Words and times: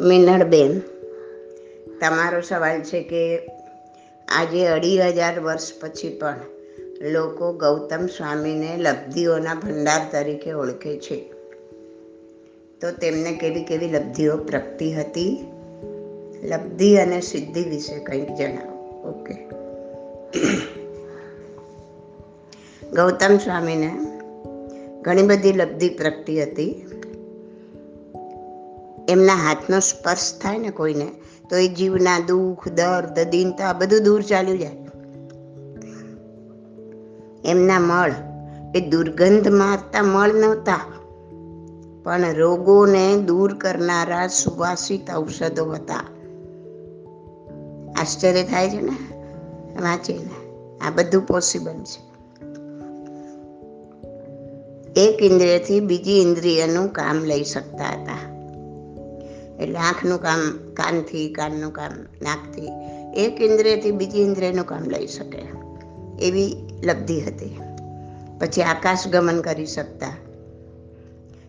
મિનળબેન 0.00 0.80
તમારો 2.00 2.40
સવાલ 2.40 2.80
છે 2.80 3.02
કે 3.02 3.38
આજે 4.28 4.66
અઢી 4.66 5.02
હજાર 5.02 5.40
વર્ષ 5.40 5.80
પછી 5.80 6.18
પણ 6.20 6.40
લોકો 7.00 7.52
ગૌતમ 7.52 8.06
સ્વામીને 8.06 8.76
લબ્ધિઓના 8.76 9.54
ભંડાર 9.54 10.00
તરીકે 10.12 10.52
ઓળખે 10.52 10.98
છે. 10.98 11.16
તો 12.80 12.90
તેમને 12.90 13.32
કેવી 13.32 13.64
કેવી 13.64 13.88
લબ્ધિઓ 13.88 14.36
પ્રગટી 14.36 14.92
હતી? 14.92 15.46
લબ્ધિ 16.42 16.96
અને 16.96 17.20
સિદ્ધિ 17.20 17.64
વિશે 17.64 17.98
કંઈક 17.98 18.34
જણાવો. 18.34 19.02
ઓકે. 19.08 19.34
ગૌતમ 22.90 23.36
સ્વામીને 23.36 23.92
ઘણી 25.02 25.22
બધી 25.22 25.52
લબ્ધિ 25.52 25.88
પ્રગટી 25.88 26.42
હતી. 26.42 26.86
એમના 29.08 29.34
હાથનો 29.34 29.80
સ્પર્શ 29.80 30.38
થાય 30.42 30.58
ને 30.58 30.70
કોઈને, 30.70 31.12
તો 31.50 31.56
એ 31.56 31.68
જીવના 31.68 32.18
દુઃખ, 32.18 32.68
દર્દ 32.68 33.20
દીનતા 33.20 33.72
બધું 33.72 34.02
દૂર 34.04 34.22
ચાલ્યું 34.22 34.58
જાય. 34.58 34.76
એમના 37.44 37.78
મળ, 37.78 38.12
એ 38.74 38.80
દુર્ગંધ 38.80 39.48
મારતા 39.48 40.02
મળ 40.02 40.34
નહોતા, 40.34 40.80
પણ 42.04 42.34
રોગોને 42.34 43.16
દૂર 43.16 43.54
કરનારા 43.54 44.26
સુવાસિત 44.26 45.10
ઔષધો 45.10 45.64
હતા. 45.64 46.04
આશ્ચર્ય 47.98 48.42
થાય 48.42 48.70
છે 48.70 48.80
ને? 48.80 48.96
વાંચીને 49.82 50.78
આ 50.86 50.90
બધું 50.90 51.26
પોસિબલ 51.26 51.72
છે. 51.72 52.06
એક 55.00 55.22
ઇન્દ્રિયથી 55.22 55.80
બીજી 55.80 56.12
ઇન્દ્રિયનું 56.12 56.88
કામ 56.88 57.24
લઈ 57.24 57.44
શકતા 57.44 57.84
હતા. 57.84 58.35
એટલે 59.60 59.78
આંખનું 59.78 60.18
કામ, 60.18 60.58
કાનથી, 60.74 61.28
કાનનું 61.28 61.72
કામ, 61.72 61.92
નાકથી, 62.22 62.68
એક 63.16 63.40
ઇન્દ્રિયથી 63.40 63.90
બીજી 63.90 64.22
ઇન્દ્રિયનું 64.22 64.66
કામ 64.66 64.82
લઈ 64.82 65.06
શકે. 65.06 65.42
એવી 66.20 66.56
લબ્ધિ 66.84 67.20
હતી. 67.20 67.60
પછી 68.40 68.62
આકાશ 68.62 69.08
ગમન 69.08 69.40
કરી 69.40 69.66
શકતા. 69.66 70.16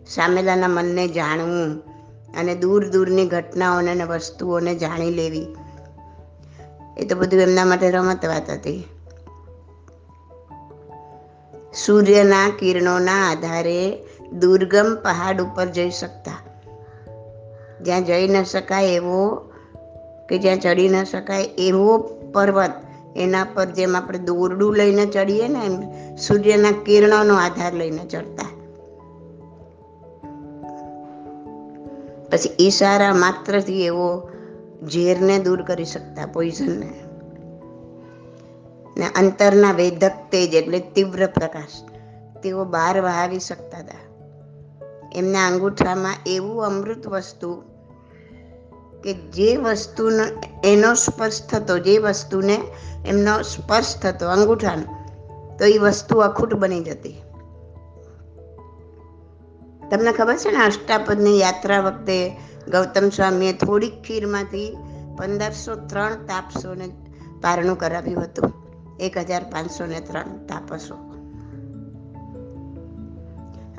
સામેલાના 0.08 0.68
મનને 0.68 1.08
જાણવું 1.08 1.80
અને 2.38 2.56
દૂર 2.56 2.90
દૂરની 2.90 3.26
ઘટનાઓને 3.26 3.92
અને 3.92 4.04
વસ્તુઓને 4.04 4.76
જાણી 4.76 5.12
લેવી. 5.12 5.48
એ 6.98 7.06
તો 7.06 7.16
બધું 7.16 7.42
એમના 7.42 7.66
માટે 7.66 7.92
રમત 7.92 8.26
વાત 8.26 8.50
હતી. 8.50 8.88
સૂર્યના 11.86 12.50
કિરણોના 12.60 13.30
આધારે 13.30 14.00
દુર્ગમ 14.40 14.98
પહાડ 15.04 15.42
ઉપર 15.42 15.66
જઈ 15.66 15.90
શકતા. 15.90 16.47
જ્યાં 17.82 18.04
જઈ 18.04 18.28
ન 18.28 18.44
શકાય 18.44 18.86
એવો 18.86 19.52
કે 20.30 20.38
જ્યાં 20.38 20.60
ચડી 20.60 20.90
ન 20.90 21.04
શકાય 21.04 21.44
એવો 21.44 21.98
પર્વત 22.34 22.72
એના 23.16 23.44
પર 23.44 23.66
જેમ 23.66 23.98
આપણે 23.98 24.20
દોરડું 24.20 24.76
લઈને 24.76 25.06
ચડીએ 25.06 25.48
ને 25.48 25.66
એમ 25.66 25.82
સૂર્યના 26.16 26.72
કિરણોનો 26.72 27.36
આધાર 27.36 27.74
લઈને 27.74 28.06
ચડતા. 28.06 28.46
પછી 32.32 32.66
ઈશારા 32.66 33.14
માત્રથી 33.14 33.86
એવો 33.86 34.30
ઝેરને 34.84 35.40
દૂર 35.40 35.62
કરી 35.62 35.86
શકતા 35.86 36.26
પોઈઝનને. 36.26 36.90
ને 38.98 39.06
અંતરના 39.16 39.72
વેધક 39.72 40.12
તેજ 40.32 40.54
એટલે 40.54 40.80
તીવ્ર 40.80 41.28
પ્રકાશ, 41.28 41.90
તેઓ 42.44 42.64
બહાર 42.64 43.02
વહાવી 43.02 43.40
શકતા 43.40 43.78
હતા. 43.78 44.07
એમના 45.18 45.48
અંગૂઠામાં 45.48 46.16
એવું 46.26 46.66
અમૃત 46.66 47.08
વસ્તુ 47.08 47.64
કે 49.04 49.14
જે 49.14 49.58
વસ્તુનો 49.58 50.24
એનો 50.64 50.94
સ્પર્શ 50.94 51.42
થતો, 51.42 51.78
જે 51.78 51.98
વસ્તુને 51.98 52.60
એમનો 53.06 53.42
સ્પર્શ 53.42 53.96
થતો 53.98 54.30
અંગૂઠાનો, 54.30 54.98
તો 55.58 55.66
એ 55.66 55.78
વસ્તુ 55.78 56.20
અખૂટ 56.20 56.54
બની 56.54 56.84
જતી. 56.84 57.22
તમને 59.92 60.12
ખબર 60.12 60.38
છે 60.38 60.52
ને, 60.52 60.58
અષ્ટાપદની 60.58 61.40
યાત્રા 61.40 61.80
વખતે 61.80 62.30
ગૌતમ 62.72 63.10
સ્વામીએ 63.10 63.54
થોડીક 63.54 64.02
ખીરમાંથી 64.02 64.78
પંદરસો 65.18 65.76
ત્રણ 65.76 66.14
તાપસોને 66.14 66.88
પારણું 67.42 67.78
કરાવ્યું 67.78 68.24
હતું. 68.24 68.54
એક 69.00 69.18
હજાર 69.18 69.44
પાંચસો 69.44 69.86
ને 69.86 70.00
ત્રણ 70.00 70.22
તાપસો. 70.22 71.07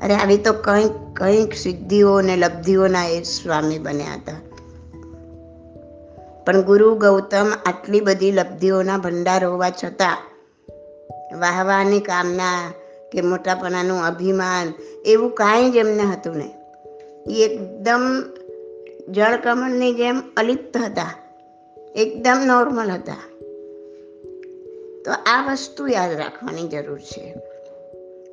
અરે 0.02 0.14
આવી 0.14 0.36
તો 0.36 0.52
કંઈક 0.52 1.16
કંઈક 1.16 1.54
સિદ્ધિઓ 1.54 2.14
અને 2.14 2.36
લબ્ધિઓના 2.36 3.04
એ 3.04 3.22
સ્વામી 3.22 3.78
બન્યા 3.78 4.14
હતા. 4.14 4.32
પણ 6.44 6.62
ગુરુ 6.62 6.94
ગૌતમ 6.94 7.52
આટલી 7.66 8.00
બધી 8.00 8.32
લબ્ધિઓના 8.32 8.98
ભંડાર 8.98 9.44
હોવા 9.44 9.70
છતાં 9.70 10.16
વાહવાની 11.40 12.00
કામના 12.00 12.72
કે 13.12 13.20
મોટાપણાનું 13.20 14.04
અભિમાન 14.04 14.72
એવું 15.06 15.30
કાંઈ 15.30 15.70
જ 15.70 15.76
એમને 15.76 16.02
હતું 16.02 16.36
નહીં. 16.36 16.54
એ 17.30 17.44
એકદમ 17.44 18.22
જળકમળની 19.08 19.94
જેમ 19.94 20.22
અલિપ્ત 20.36 20.76
હતા. 20.76 21.10
એકદમ 21.94 22.42
નોર્મલ 22.44 22.90
હતા. 22.90 23.16
તો 25.04 25.12
આ 25.26 25.52
વસ્તુ 25.52 25.88
યાદ 25.88 26.12
રાખવાની 26.12 26.68
જરૂર 26.68 26.98
છે. 26.98 27.34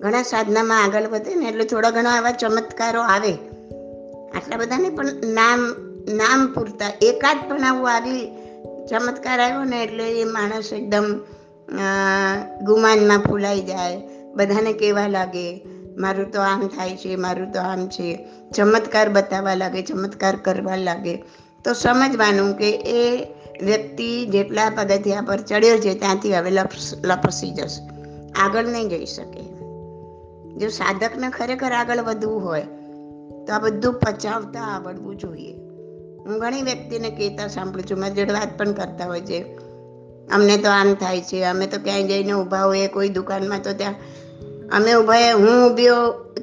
ઘણા 0.01 0.23
સાધનામાં 0.23 0.83
આગળ 0.83 1.07
વધે 1.07 1.35
ને 1.35 1.45
એટલે 1.49 1.65
થોડા 1.65 1.91
ઘણા 1.91 2.15
આવા 2.17 2.31
ચમત્કારો 2.31 3.01
આવે. 3.01 3.33
આટલા 4.35 4.57
બધાને 4.57 4.89
પણ 4.89 5.05
નામ 5.33 5.61
નામ 6.15 6.41
પૂરતા, 6.53 6.91
એકાદ 7.01 7.39
પણ 7.49 7.63
આવું 7.63 7.87
આવી 7.91 8.23
ચમત્કાર 8.89 9.39
આવ્યો 9.39 9.63
ને 9.63 9.83
એટલે 9.83 10.07
એ 10.21 10.25
માણસ 10.25 10.73
એકદમ 10.73 11.07
ગુમાનમાં 12.61 13.19
ફૂલાઈ 13.19 13.61
જાય, 13.61 13.95
બધાને 14.35 14.73
કહેવા 14.73 15.07
લાગે, 15.07 15.47
મારું 15.97 16.31
તો 16.31 16.41
આમ 16.41 16.67
થાય 16.67 16.97
છે, 16.97 17.15
મારું 17.15 17.49
તો 17.51 17.59
આમ 17.61 17.87
છે. 17.87 18.09
ચમત્કાર 18.55 19.09
બતાવવા 19.09 19.55
લાગે, 19.55 19.81
ચમત્કાર 19.81 20.35
કરવા 20.35 20.75
લાગે. 20.75 21.15
તો 21.65 21.73
સમજવાનું 21.73 22.53
કે 22.57 22.69
એ 22.97 23.03
વ્યક્તિ 23.63 24.09
જેટલા 24.25 24.69
પગથિયા 24.69 25.21
પર 25.21 25.39
ચડ્યો 25.41 25.77
છે, 25.77 25.99
ત્યાંથી 25.99 26.35
હવે 26.37 26.51
લપસ 26.51 26.93
લપસી 27.03 27.51
જશે. 27.51 27.81
આગળ 28.33 28.67
નહીં 28.67 28.89
જઈ 28.89 29.05
શકે. 29.05 29.44
જો 30.57 30.67
સાધકને 30.67 31.29
ખરેખર 31.29 31.71
આગળ 31.71 31.97
વધવું 31.97 32.45
હોય, 32.45 32.61
તો 33.47 33.53
આ 33.53 33.59
બધું 33.59 33.93
પચાવતા 33.93 34.59
આવડવું 34.59 35.15
જોઈએ. 35.15 35.53
હું 36.25 36.39
ઘણી 36.39 36.61
વ્યક્તિને 36.61 37.09
કહેતા 37.09 37.47
સાંભળું 37.47 37.83
છું, 37.83 37.99
મારી 37.99 38.13
જોડે 38.13 38.33
વાત 38.33 38.57
પણ 38.57 38.71
કરતા 38.71 39.05
હોય 39.05 39.21
છે. 39.21 39.41
અમને 40.33 40.57
તો 40.57 40.69
આમ 40.69 40.93
થાય 40.93 41.21
છે, 41.21 41.43
અમે 41.43 41.67
તો 41.67 41.77
ક્યાંય 41.83 42.03
જઈને 42.03 42.31
ઊભા 42.31 42.63
હોઈએ, 42.63 42.87
કોઈ 42.87 43.09
દુકાનમાં 43.09 43.61
તો 43.61 43.73
ત્યાં, 43.73 43.95
અમે 44.71 44.93
ઊભા 44.93 45.13
હું 45.13 45.71
ઊભી 45.71 45.83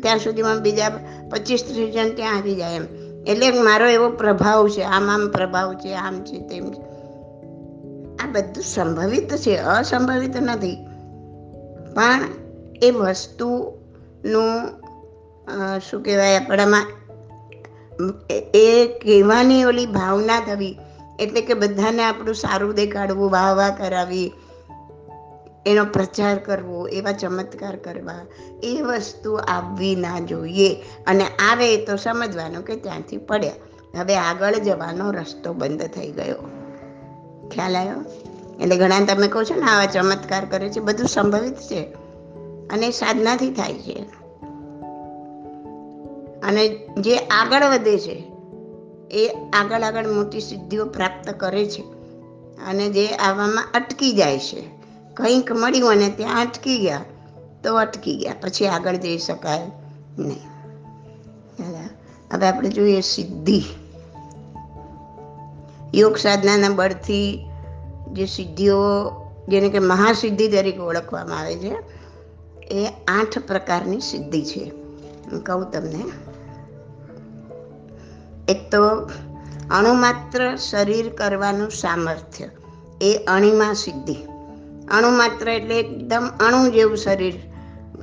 ત્યાં 0.02 0.18
સુધીમાં 0.18 0.62
બીજા 0.62 0.88
પચીસ 1.30 1.64
ત્રીસ 1.64 1.94
જણ 1.94 2.10
ત્યાં 2.14 2.36
આવી 2.36 2.54
જાય 2.54 2.74
એમ. 2.74 2.84
એટલે 3.26 3.50
મારો 3.50 3.86
એવો 3.86 4.10
પ્રભાવ 4.10 4.68
છે, 4.68 4.82
આમ 4.82 5.10
આમ 5.10 5.28
પ્રભાવ 5.28 5.74
છે, 5.74 5.94
આમ 5.94 6.24
છે, 6.24 6.38
તેમ 6.48 6.70
છે. 6.70 6.82
આ 8.16 8.26
બધું 8.32 8.64
સંભવિત 8.64 9.36
છે, 9.36 9.56
અસંભવિત 9.56 10.36
નથી. 10.36 10.76
પણ 11.94 12.20
એ 12.82 12.90
વસ્તુનું 14.24 15.80
શું 15.80 16.02
કહેવાય 16.02 16.36
આપણામાં, 16.36 16.86
એ 18.54 18.86
કહેવાની 18.86 19.64
ઓલી 19.64 19.86
ભાવના 19.86 20.40
થવી, 20.40 20.78
એટલે 21.18 21.40
કે 21.40 21.54
બધાને 21.54 22.02
આપણું 22.02 22.34
સારું 22.34 22.74
દેખાડવું, 22.74 23.30
વાહ 23.30 23.54
વાહ 23.54 23.70
કરાવી, 23.70 24.32
એનો 25.66 25.84
પ્રચાર 25.84 26.38
કરવો, 26.38 26.88
એવા 26.88 27.12
ચમત્કાર 27.12 27.76
કરવા, 27.76 28.14
એ 28.62 28.80
વસ્તુ 28.80 29.34
આવવી 29.34 29.96
ના 29.96 30.20
જોઈએ. 30.20 30.74
અને 31.06 31.26
આવે 31.52 31.76
તો 31.76 31.96
સમજવાનું 31.96 32.62
કે 32.62 32.76
ત્યાંથી 32.76 33.16
પડ્યા. 33.16 33.52
હવે 33.98 34.16
આગળ 34.16 34.54
જવાનો 34.54 35.10
રસ્તો 35.10 35.52
બંધ 35.52 35.82
થઈ 35.82 36.10
ગયો. 36.10 36.48
ખ્યાલ 37.48 37.76
આવ્યો? 37.76 38.04
એટલે 38.60 38.76
ઘણા 38.76 39.00
તમે 39.00 39.28
કહો 39.28 39.42
છો 39.42 39.54
ને, 39.54 39.62
આવા 39.62 39.86
ચમત્કાર 39.86 40.44
કરે 40.44 40.68
છે, 40.68 40.80
બધું 40.80 41.08
સંભવિત 41.08 41.54
છે. 41.54 42.01
અને 42.72 42.90
સાધનાથી 42.90 43.50
થાય 43.50 43.74
છે. 43.74 44.04
અને 46.42 46.68
જે 46.98 47.16
આગળ 47.16 47.64
વધે 47.64 47.98
છે, 47.98 48.24
એ 49.10 49.28
આગળ 49.52 49.82
આગળ 49.82 50.06
મોટી 50.06 50.40
સિદ્ધિઓ 50.40 50.84
પ્રાપ્ત 50.86 51.30
કરે 51.30 51.64
છે 51.66 51.82
અને 52.66 52.88
જે 52.88 53.06
આવવામાં 53.08 53.64
અટકી 53.74 54.12
જાય 54.12 54.38
છે. 54.38 54.62
કંઈક 55.14 55.52
મળ્યું 55.52 55.90
અને 55.90 56.08
ત્યાં 56.10 56.40
અટકી 56.40 56.78
ગયા, 56.78 57.04
તો 57.64 57.76
અટકી 57.76 58.16
ગયા, 58.16 58.34
પછી 58.42 58.66
આગળ 58.66 58.96
જઈ 58.96 59.18
શકાય 59.18 59.70
નહીં. 60.18 60.40
હવે 62.32 62.46
આપણે 62.46 62.68
જોઈએ 62.68 63.00
સિદ્ધિ. 63.00 63.62
યોગ 65.94 66.16
સાધનાના 66.16 66.68
બળથી 66.68 67.46
જે 68.12 68.26
સિદ્ધિઓ, 68.26 68.78
જેને 69.48 69.68
કે 69.68 69.78
મહાસિદ્ધિ 69.78 70.48
તરીકે 70.48 70.78
ઓળખવામાં 70.78 71.38
આવે 71.38 71.56
છે 71.56 72.01
એ 72.70 72.88
આઠ 73.08 73.38
પ્રકારની 73.38 74.00
સિદ્ધિ 74.00 74.42
છે. 74.44 74.72
હું 75.32 75.44
કહું 75.44 75.70
તમને, 75.70 76.04
એક 78.48 78.70
તો 78.70 79.10
અણુમાત્ર 79.70 80.56
શરીર 80.56 81.08
કરવાનું 81.08 81.70
સામર્થ્ય, 81.70 82.48
એ 83.02 83.14
અણિમા 83.14 83.72
સિદ્ધિ. 83.72 84.16
અણુમાત્ર 84.90 85.48
એટલે 85.48 85.78
એકદમ 85.78 86.30
અણુ 86.40 86.70
જેવું 86.70 86.96
શરીર, 86.96 87.34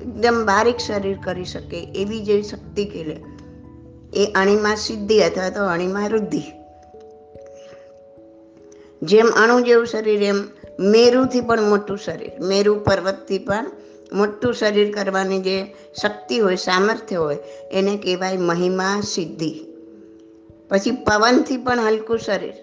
એકદમ 0.01 0.43
બારીક 0.45 0.77
શરીર 0.77 1.17
કરી 1.23 1.45
શકે 1.45 1.83
એવી 1.83 2.21
જેવી 2.21 2.43
શક્તિ 2.43 2.85
કેલે 2.85 3.23
એ 4.13 4.31
અણિમા 4.35 4.75
સિદ્ધિ 4.75 5.19
અથવા 5.19 5.49
તો 5.49 5.65
અણિમા 5.65 6.07
વૃદ્ધિ. 6.07 6.41
જેમ 9.01 9.27
અણુ 9.27 9.61
જેવું 9.61 9.85
શરીર, 9.85 10.23
એમ 10.23 10.47
મેરુથી 10.79 11.41
પણ 11.41 11.61
મોટું 11.61 11.97
શરીર. 11.97 12.31
મેરુ 12.41 12.79
પર્વતથી 12.79 13.37
પણ 13.37 13.65
મોટું 14.13 14.53
શરીર 14.53 14.93
કરવાની 14.93 15.39
જે 15.39 15.75
શક્તિ 16.01 16.37
હોય, 16.37 16.55
સામર્થ્ય 16.55 17.15
હોય, 17.15 17.37
એને 17.71 17.97
કહેવાય 17.97 18.37
મહિમા 18.37 19.01
સિદ્ધિ. 19.01 19.65
પછી 20.69 20.91
પવનથી 20.91 21.57
પણ 21.57 21.79
હલકું 21.79 22.19
શરીર. 22.19 22.53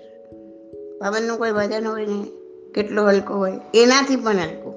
પવનનું 1.00 1.38
કોઈ 1.38 1.50
વજન 1.50 1.86
હોય 1.86 2.06
ને, 2.06 2.26
કેટલું 2.74 3.08
હલકું 3.08 3.36
હોય, 3.36 3.52
એનાથી 3.74 4.16
પણ 4.16 4.36
હલકું. 4.36 4.74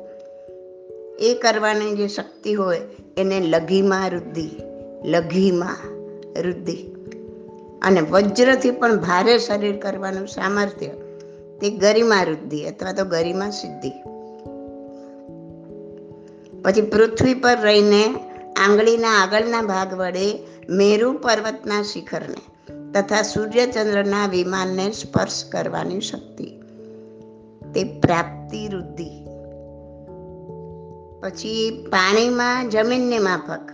એ 1.20 1.34
કરવાની 1.34 1.96
જે 1.96 2.08
શક્તિ 2.08 2.54
હોય, 2.54 2.82
એને 3.18 3.40
લઘીમાં 3.40 4.10
વૃદ્ધિ 4.10 4.50
લઘીમાં 5.06 5.90
વૃદ્ધિ. 6.42 6.78
અને 7.82 8.02
વજ્રથી 8.02 8.72
પણ 8.72 8.98
ભારે 8.98 9.38
શરીર 9.38 9.78
કરવાનું 9.78 10.28
સામર્થ્ય, 10.28 10.88
તે 11.62 11.70
ગરિમા 11.70 12.24
વૃદ્ધિ 12.24 12.64
અથવા 12.64 12.92
તો 12.92 13.06
ગરિમા 13.06 13.50
સિદ્ધિ. 13.50 13.92
પછી 16.64 16.82
પૃથ્વી 16.82 17.34
પર 17.34 17.58
રહીને 17.62 18.06
આંગળીના 18.54 19.10
આગળના 19.10 19.62
ભાગ 19.62 19.94
વડે 19.94 20.48
મેરુ 20.70 21.14
પર્વતના 21.14 21.84
શિખરને 21.84 22.72
તથા 22.92 23.22
સૂર્યચંદ્રના 23.22 24.28
વિમાનને 24.28 24.92
સ્પર્શ 24.92 25.46
કરવાની 25.52 26.02
શક્તિ. 26.02 26.46
તે 27.74 27.84
પ્રાપ્તિ 28.00 28.68
વૃદ્ધિ 28.68 29.26
પછી 31.22 31.86
પાણીમાં 31.92 32.70
જમીનની 32.70 33.20
માફક 33.20 33.70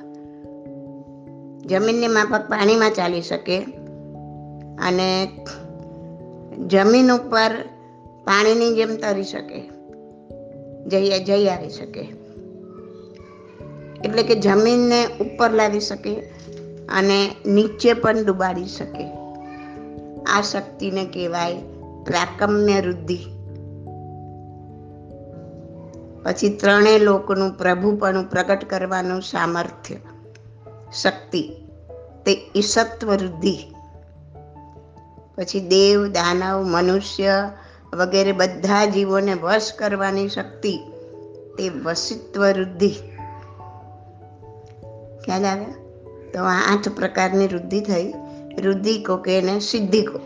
જમીનની 1.66 2.08
માફક 2.08 2.50
પાણીમાં 2.50 2.94
ચાલી 2.94 3.22
શકે 3.22 3.62
અને 4.82 5.38
જમીન 6.68 7.12
ઉપર 7.12 7.52
પાણીની 8.26 8.76
જેમ 8.76 8.96
તરી 8.96 9.24
શકે. 9.24 9.70
જઈ 10.88 11.24
જઈ 11.24 11.48
આવી 11.48 11.70
શકે. 11.70 12.25
એટલે 14.04 14.24
કે 14.24 14.36
જમીનને 14.36 15.06
ઉપર 15.06 15.52
લાવી 15.52 15.80
શકે 15.80 16.16
અને 16.90 17.36
નીચે 17.46 17.94
પણ 17.94 18.26
ડુબાડી 18.26 18.66
શકે. 18.66 19.12
આ 20.24 20.42
શક્તિને 20.42 21.06
કહેવાય 21.06 21.56
પ્રાકમ્ય 22.06 22.82
વૃદ્ધિ. 22.82 23.18
પછી 26.24 26.50
ત્રણેય 26.50 27.00
લોકનું 27.00 27.58
પ્રભુપણું 27.58 28.30
પ્રગટ 28.30 28.70
કરવાનું 28.70 29.22
સામર્થ્ય. 29.22 29.96
શક્તિ, 31.02 31.50
તે 32.26 32.52
ઈસત્વ 32.56 33.08
વૃદ્ધિ. 33.08 33.58
પછી 35.38 35.60
દેવ, 35.60 36.08
દાનવ, 36.08 36.64
મનુષ્ય 36.64 37.52
વગેરે 37.94 38.32
બધા 38.32 38.86
જીવોને 38.86 39.34
વશ 39.34 39.72
કરવાની 39.80 40.30
શક્તિ, 40.30 40.80
તે 41.58 41.70
વસિત્વ 41.70 42.42
વૃદ્ધિ. 42.42 42.94
ખ્યાલ 45.26 45.46
આવ્યા? 45.46 45.74
તો 46.34 46.44
આ 46.44 46.76
આઠ 46.76 46.90
પ્રકારની 46.90 47.48
વૃદ્ધિ 47.48 47.82
થઈ. 47.82 48.14
વૃદ્ધિ 48.62 49.04
કો 49.04 49.18
કે 49.18 49.38
એને 49.38 49.60
સિદ્ધિ 49.60 50.02
કો. 50.02 50.20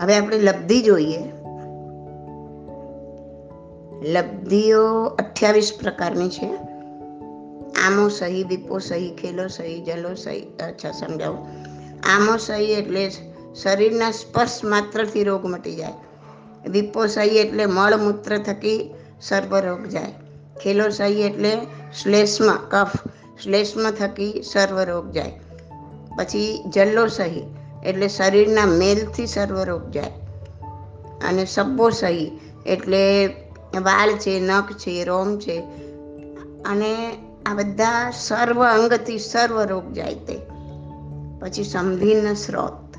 હવે 0.00 0.16
આપણે 0.16 0.38
લબ્ધિ 0.38 0.82
જોઈએ. 0.82 1.18
લબ્ધિઓ 4.12 5.04
અઠ્યાવીસ 5.04 5.72
પ્રકારની 5.80 6.28
છે. 6.28 6.46
આમો 7.86 8.08
સહી, 8.08 8.44
વિપો 8.44 8.78
સહી, 8.78 9.10
ખેલો 9.10 9.48
સહી, 9.48 9.84
જલો 9.84 10.14
સહી, 10.14 10.40
અચ્છા, 10.40 10.90
સમજાવું. 10.90 11.46
આમો 12.14 12.36
સહી 12.36 12.64
એટલે 12.64 13.10
શરીરના 13.54 14.10
સ્પર્શ 14.10 14.64
માત્રથી 14.64 15.24
રોગ 15.24 15.46
મટી 15.46 15.76
જાય. 15.76 15.92
વિપો 16.68 17.06
સહી 17.06 17.28
એટલે 17.28 17.66
મળમૂત્ર 17.66 18.38
થકી 18.38 18.94
સર્વરોગ 19.20 19.86
જાય. 19.86 20.12
ખેલો 20.62 20.88
સહી 20.88 21.20
એટલે 21.22 21.56
શ્લેષ્મ, 22.02 22.44
કફ 22.70 22.88
શ્લેષ્મ 23.42 23.90
થકી 23.90 24.42
સર્વ 24.42 24.80
રોગ 24.80 25.10
જાય. 25.10 25.40
પછી 26.18 26.64
જલ્લો 26.74 27.06
સહી, 27.06 27.42
એટલે 27.86 28.08
શરીરના 28.08 28.66
મેલથી 28.66 29.26
સર્વ 29.26 29.62
રોગ 29.62 29.90
જાય. 29.90 30.10
અને 31.28 31.44
સબ્બો 31.44 31.90
સહી, 31.90 32.40
એટલે 32.66 33.26
વાળ 33.82 34.12
છે, 34.12 34.40
નખ 34.40 34.72
છે, 34.72 35.04
રોમ 35.04 35.38
છે, 35.38 35.60
અને 36.64 37.16
આ 37.46 37.54
બધા 37.54 38.10
સર્વ 38.10 38.64
અંગથી 38.64 39.18
સર્વ 39.18 39.62
રોગ 39.62 39.92
જાય 39.92 40.14
તે. 40.14 40.38
પછી 41.40 41.64
સમધિન 41.64 42.34
સ્રોત. 42.34 42.96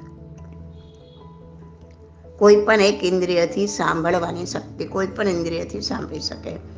કોઈ 2.39 2.55
પણ 2.55 2.81
એક 2.81 3.03
ઇન્દ્રિયથી 3.03 3.67
સાંભળવાની 3.67 4.45
શક્તિ, 4.45 4.85
કોઈ 4.85 5.07
પણ 5.07 5.27
ઇન્દ્રિયથી 5.27 5.81
સાંભળી 5.81 6.19
શકે. 6.19 6.74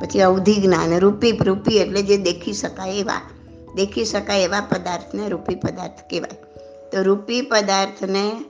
પછી 0.00 0.20
અવધિ 0.20 0.54
જ્ઞાન 0.54 0.98
રૂપી 0.98 1.32
રૂપી 1.32 1.76
એટલે 1.76 2.02
જે 2.02 2.16
દેખી 2.16 2.52
શકાય 2.52 2.90
એવા, 2.90 3.20
દેખી 3.74 4.04
શકાય 4.04 4.42
એવા 4.42 4.60
પદાર્થને 4.60 5.28
રૂપી 5.28 5.54
પદાર્થ 5.54 6.10
કહેવાય. 6.10 6.36
તો 6.90 7.02
રૂપી 7.02 7.40
પદાર્થને 7.40 8.44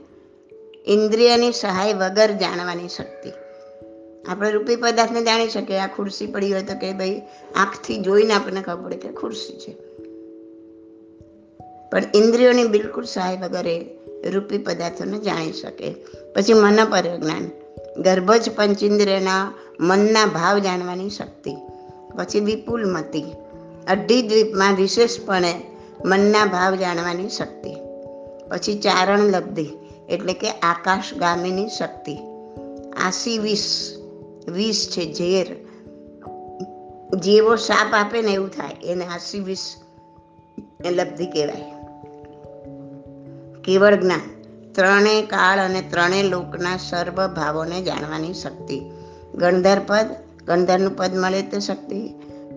ઇન્દ્રિયની 0.87 1.53
સહાય 1.53 1.93
વગર 1.93 2.31
જાણવાની 2.33 2.89
શક્તિ. 2.89 3.31
આપણે 4.29 4.51
રૂપી 4.51 4.77
પદાર્થને 4.77 5.23
જાણી 5.23 5.49
શકીએ. 5.49 5.79
આ 5.79 5.87
ખુરશી 5.87 6.27
પડી 6.27 6.53
હોય 6.53 6.63
તો 6.63 6.79
કે 6.79 6.93
ભાઈ 6.93 7.23
આંખથી 7.57 7.99
જોઈને 7.99 8.35
આપણને 8.35 8.63
ખબર 8.63 8.85
પડે 8.85 8.97
કે 8.97 9.13
ખુરશી 9.13 9.59
છે. 9.59 9.77
પણ 11.91 12.03
ઇન્દ્રિયોની 12.15 12.65
બિલકુલ 12.65 13.05
સહાય 13.05 13.37
વગર 13.37 13.67
એ 13.67 13.85
રૂપી 14.31 14.59
પદાર્થોને 14.59 15.19
જાણી 15.19 15.53
શકે. 15.53 15.95
પછી 16.35 16.53
મન 16.53 16.85
પરજ્ઞાન 16.85 17.51
ગર્ભજ 17.99 18.51
પંચિન્દ્રના 18.57 19.53
મનના 19.81 20.27
ભાવ 20.27 20.59
જાણવાની 20.59 21.11
શક્તિ. 21.11 21.57
પછી 22.17 22.41
વિપુલ 22.41 22.93
મતિ 22.93 23.25
અઢી 23.87 24.23
દ્વીપમાં 24.23 24.75
વિશેષપણે 24.75 25.55
મનના 26.05 26.45
ભાવ 26.45 26.75
જાણવાની 26.75 27.29
શક્તિ. 27.29 27.77
પછી 28.49 28.79
ચારણ 28.79 29.19
લબ્ધિ 29.19 29.69
એટલે 30.09 30.33
કે 30.33 30.51
આકાશગામીની 30.51 31.69
શક્તિ. 31.69 32.19
આસી 33.07 33.39
વીસ 33.39 33.95
વીસ 34.49 34.89
છે 34.91 35.13
ઝેર. 35.13 35.57
જેવો 37.17 37.57
સાપ 37.57 37.95
આપે 37.95 38.23
ને 38.23 38.33
એવું 38.33 38.49
થાય, 38.49 38.87
એને 38.87 39.05
આસી 39.05 39.41
વીસ 39.41 39.75
લબ્ધિ 40.87 41.27
કહેવાય. 41.27 41.77
કેવળ 43.65 43.95
જ્ઞાન. 43.95 44.36
ત્રણેય 44.77 45.23
કાળ 45.23 45.59
અને 45.59 45.81
ત્રણેય 45.81 46.23
લોકના 46.23 46.77
સર્વ 46.77 47.27
ભાવોને 47.27 47.83
જાણવાની 47.83 48.35
શક્તિ. 48.35 48.81
ગણધર 49.35 49.81
પદ, 49.87 50.07
ગણધરનું 50.47 50.97
પદ 50.97 51.17
મળે 51.17 51.43
તે 51.43 51.61
શક્તિ. 51.61 52.09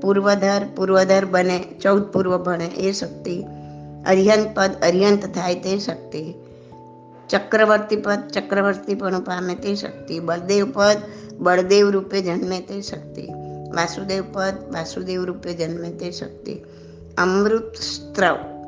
પૂર્વધર 0.01 0.61
પૂર્વધર 0.75 1.25
બને, 1.25 1.59
ચૌદ 1.59 2.03
પૂર્વ 2.03 2.37
ભણે 2.37 2.65
એ 2.65 2.91
શક્તિ. 2.91 3.43
અરિહંત 4.07 4.55
પદ, 4.55 4.71
અરિહંત 4.83 5.25
થાય 5.25 5.55
તે 5.55 5.79
શક્તિ. 5.79 6.33
ચક્રવર્તી 7.29 7.95
પદ, 7.95 8.27
ચક્રવર્તી 8.33 8.95
પણ 8.95 9.19
પામે 9.19 9.55
તે 9.55 9.75
શક્તિ. 9.75 10.19
બળદેવ 10.19 10.71
પદ, 10.73 10.97
બળદેવ 11.37 11.89
રૂપે 11.89 12.21
જન્મે 12.21 12.59
તે 12.59 12.81
શક્તિ. 12.81 13.27
વાસુદેવ 13.75 14.23
પદ, 14.33 14.73
વાસુદેવ 14.73 15.23
રૂપે 15.23 15.53
જન્મે 15.53 15.89
તે 15.89 16.11
શક્તિ. 16.11 16.61
અમૃત 17.17 17.75
સ્ત્રવ 17.75 18.58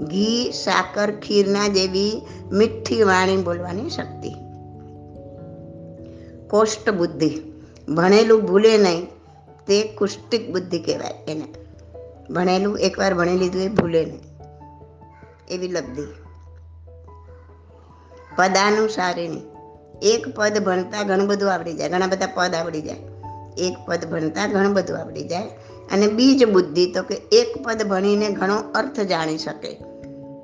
ઘી, 0.00 0.52
સાકર, 0.52 1.10
ખીરના 1.10 1.68
જેવી 1.68 2.22
મીઠી 2.52 3.02
વાણી 3.02 3.36
બોલવાની 3.36 3.90
શક્તિ. 3.90 4.30
કોષ્ટ 6.50 6.90
બુદ્ધિ. 6.90 7.40
ભણેલું 7.88 8.44
ભૂલે 8.44 8.78
નહીં, 8.78 9.06
તે 9.66 9.82
કુષ્ટિક 9.82 10.52
બુદ્ધિ 10.52 10.78
કહેવાય 10.78 11.32
એને. 11.32 11.44
ભણેલું 12.30 12.78
એકવાર 12.78 13.14
ભણી 13.14 13.38
લીધું 13.38 13.62
એ 13.62 13.68
ભૂલે 13.68 14.04
નહીં. 14.04 14.20
એવી 15.50 15.68
લબ્ધિ. 15.68 16.02
પદાનુસારીણી 18.36 19.40
એક 20.02 20.28
પદ 20.34 20.64
ભણતા 20.64 21.02
ઘણું 21.02 21.28
બધું 21.28 21.52
આવડી 21.52 21.72
જાય. 21.72 21.88
ઘણા 21.88 22.06
બધા 22.06 22.26
પદ 22.26 22.54
આવડી 22.54 22.82
જાય. 22.82 22.96
એક 23.58 23.76
પદ 23.86 24.10
ભણતા 24.10 24.46
ઘણું 24.46 24.72
બધું 24.72 24.98
આવડી 24.98 25.28
જાય. 25.28 25.48
અને 25.90 26.06
બીજ 26.08 26.40
બુદ્ધિ 26.44 26.84
તો 26.92 27.02
કે 27.02 27.16
એક 27.32 27.50
પદ 27.64 27.88
ભણીને 27.88 28.28
ઘણો 28.30 28.58
અર્થ 28.74 29.00
જાણી 29.00 29.38
શકે. 29.38 29.72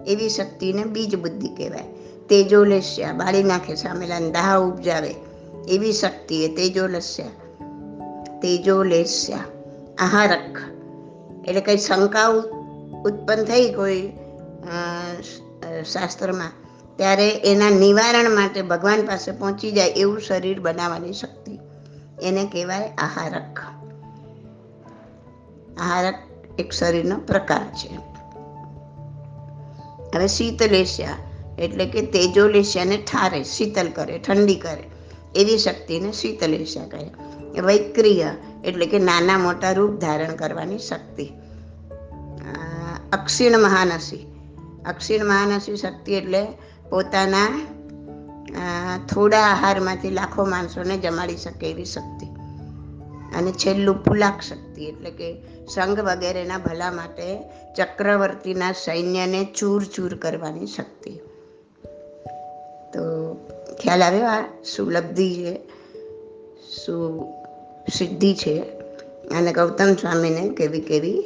એવી 0.07 0.29
શક્તિને 0.29 0.83
બીજ 0.85 1.13
બુદ્ધિ 1.17 1.49
કહેવાય. 1.49 1.89
તેજોલેસ્યા 2.29 3.13
બાળી 3.13 3.43
નાખે 3.43 3.75
સામેલા 3.75 4.21
દાહ 4.31 4.51
ઉપજાવે. 4.61 5.13
એવી 5.69 5.93
શક્તિ 5.93 6.37
એ 6.45 6.49
તેજોલસ્યા 6.57 7.35
તેજોલેસ્યા 8.41 9.45
આહારક 9.99 10.55
એટલે 11.49 11.61
કંઈ 11.61 11.77
શંકા 11.79 12.27
ઉત્પન્ન 13.05 13.45
થઈ 13.45 13.69
કોઈ 13.73 14.03
શાસ્ત્રમાં, 15.85 16.53
ત્યારે 16.97 17.29
એના 17.45 17.71
નિવારણ 17.77 18.31
માટે 18.31 18.63
ભગવાન 18.63 19.03
પાસે 19.03 19.31
પહોંચી 19.33 19.73
જાય 19.73 19.95
એવું 19.97 20.21
શરીર 20.21 20.59
બનાવવાની 20.61 21.13
શક્તિ. 21.13 21.55
એને 22.23 22.45
કહેવાય 22.53 22.89
આહારક 22.99 23.57
આહારક 25.83 26.19
એક 26.59 26.73
શરીરનો 26.73 27.19
પ્રકાર 27.19 27.67
છે. 27.75 27.93
હવે 30.15 30.29
શીતલેશિયા 30.29 31.19
એટલે 31.59 31.87
કે 31.87 32.01
તેજોલેશિયાને 32.07 32.97
ઠારે, 32.97 33.43
શીતલ 33.45 33.89
કરે, 33.89 34.19
ઠંડી 34.19 34.57
કરે, 34.57 34.85
એવી 35.35 35.59
શક્તિને 35.59 36.13
શીતલેશિયા 36.13 36.87
કહે. 36.87 37.07
વૈક્રિય, 37.61 38.35
એટલે 38.65 38.87
કે 38.87 38.99
નાના 38.99 39.39
મોટા 39.39 39.73
રૂપ 39.73 40.01
ધારણ 40.01 40.37
કરવાની 40.37 40.79
શક્તિ. 40.79 41.27
અક્ષિણ 43.13 43.59
મહાનસી 43.59 44.21
અક્ષિણ 44.87 45.25
મહાનસી 45.25 45.77
શક્તિ 45.77 46.13
એટલે 46.13 46.43
પોતાના 46.91 47.49
થોડા 49.07 49.43
આહારમાંથી 49.43 50.11
લાખો 50.11 50.45
માણસોને 50.45 50.97
જમાડી 50.97 51.37
શકે 51.37 51.71
એવી 51.71 51.85
શક્તિ. 51.85 52.27
અને 53.39 53.53
છેલ્લું 53.53 54.05
પુલાક 54.05 54.41
શક્તિ, 54.43 54.85
એટલે 54.85 55.11
કે 55.11 55.29
સંઘ 55.75 56.01
વગેરેના 56.01 56.59
ભલા 56.59 56.93
માટે 56.93 57.29
ચક્રવર્તીના 57.77 58.73
સૈન્યને 58.73 59.45
ચૂર 59.45 59.85
ચૂર 59.85 60.15
કરવાની 60.15 60.67
શક્તિ. 60.67 61.11
તો 62.93 63.03
ખ્યાલ 63.81 64.03
આવ્યો 64.03 64.27
આ? 64.27 64.45
શું 64.65 64.93
લબ્ધિ 64.93 65.29
છે 65.35 65.55
શું 66.85 67.33
સિદ્ધિ 67.93 68.35
છે, 68.35 68.57
અને 69.39 69.53
ગૌતમ 69.53 69.95
સ્વામીને 69.95 70.49
કેવી 70.49 70.81
કેવી 70.81 71.23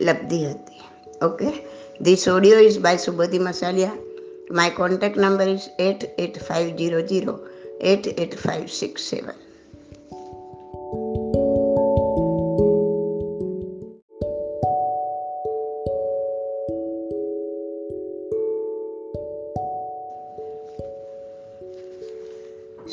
લબ્ધિ 0.00 0.44
હતી. 0.44 0.80
Okay? 1.24 1.50
This 2.00 2.28
audio 2.28 2.58
is 2.58 2.78
by 2.80 2.96
Subodhi 2.96 3.38
Masaliya 3.38 3.96
my 4.50 4.70
contact 4.70 5.18
number 5.18 5.48
is 5.48 5.68
eight 5.78 6.20
eight 6.20 6.36
five 6.42 6.76
zero 6.76 7.00
zero 7.00 7.38
eight 7.80 8.06
eight 8.06 8.34
five 8.38 8.66
six 8.66 9.02
seven 9.10 9.38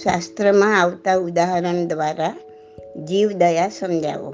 શાસ્ત્રમાં 0.03 0.81
આવતા 0.81 1.15
ઉદાહરણ 1.15 1.85
દ્વારા 1.85 2.35
જીવ 3.03 3.31
દયા 3.31 3.69
સમજાવો. 3.69 4.33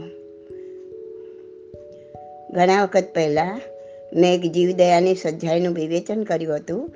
ઘણા 2.51 2.83
વખત 2.83 3.03
પહેલાં 3.13 3.61
મેં 4.13 4.35
એક 4.35 4.51
જીવદયાની 4.51 5.15
સજ્જાઈનું 5.15 5.73
વિવેચન 5.73 6.23
કર્યું 6.23 6.55
હતું. 6.55 6.89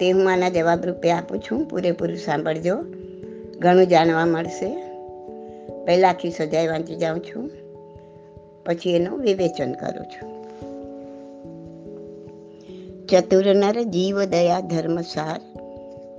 તે 0.00 0.10
હું 0.10 0.32
આના 0.32 0.48
જવાબ 0.48 0.86
રૂપે 0.86 1.10
આપું 1.10 1.38
છું. 1.38 1.64
પૂરેપૂરું 1.64 2.16
સાંભળજો. 2.16 2.76
ઘણું 3.58 3.86
જાણવા 3.86 4.26
મળશે. 4.26 4.76
પહેલાં 5.84 6.10
આખી 6.10 6.30
સજાઈ 6.30 6.66
વાંચી 6.66 6.96
જાઉં 6.96 7.20
છું. 7.20 7.50
પછી 8.66 8.90
એનું 8.90 9.20
વિવેચન 9.20 9.72
કરું 9.72 10.06
છું. 10.06 10.44
ચતુર્નર 13.06 13.82
જીવ 13.82 14.24
દયા 14.24 14.60
ધર્મસાર 14.60 15.53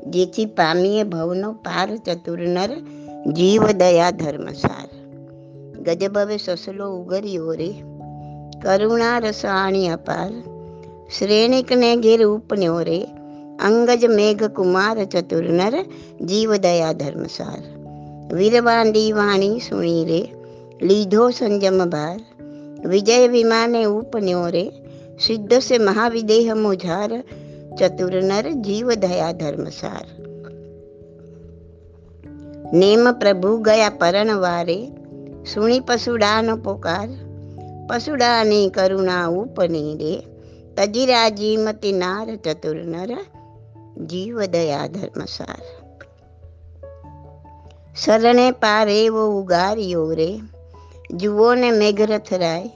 જેથી 0.05 0.45
પામીએ 0.45 1.03
ભવનો 1.03 1.51
પાર 1.51 1.97
ચતુર્નર 1.97 2.69
જીવ 3.33 3.71
દયા 3.71 4.11
ધર્મસાર. 4.11 4.89
ગજબ 5.81 6.17
હવે 6.17 6.37
સસલો 6.37 6.91
ઉગરી 6.91 7.37
ઓરે, 7.37 7.73
કરુણા 8.63 9.19
રસાણી 9.19 9.87
અપાર. 9.87 10.31
શ્રેણિકને 11.17 11.95
ગીર 11.95 12.25
ઉપન્યો 12.25 12.79
રે 12.79 13.03
અંગજ 13.59 14.05
મેઘ 14.05 14.43
કુમાર 14.43 15.05
ચતુર્નર 15.05 15.85
જીવ 16.25 16.55
દયા 16.55 16.93
ધર્મસાર. 16.93 17.63
વીરવાંડી 18.33 19.11
વાણી 19.11 19.59
સુણી 19.59 20.05
રે, 20.05 20.31
લીધો 20.81 21.29
સંજમ 21.29 21.89
ભાર. 21.89 22.19
વિજય 22.87 23.27
વિમાને 23.27 23.83
ઉપન્યો 23.83 24.47
રે 24.47 24.71
સિદ્ધ 25.27 25.53
સે 25.53 25.77
મહાવિદેહ 25.77 26.53
મુઝાર 26.53 27.23
ચતુર્નર 27.77 28.45
જીવ 28.61 28.87
દયા 28.93 29.31
ધર્મસાર 29.31 30.05
નેમ 32.73 33.03
પ્રભુ 33.19 33.51
ગયા 33.61 33.89
પરણવારે 33.89 34.77
સુણી 35.53 35.79
પશુડાનો 35.79 36.55
પોકાર 36.57 37.09
પશુડાની 37.89 38.69
કરુણા 38.69 39.27
ઉપની 39.27 39.95
રે 39.95 40.13
તજીરા 40.75 41.29
મતિ 41.57 41.91
નાર 41.91 42.35
ચતુર્નર 42.35 43.11
જીવ 44.05 44.37
દયા 44.45 44.87
ધર્મસાર 44.87 45.65
શરણે 47.95 48.51
પારે 48.51 48.97
એવો 49.05 49.41
ઉગાર્યો 49.41 50.07
રે 50.13 50.31
જુઓ 51.15 51.55
ને 51.55 51.71
મેઘરથ 51.71 52.33
રાય 52.33 52.69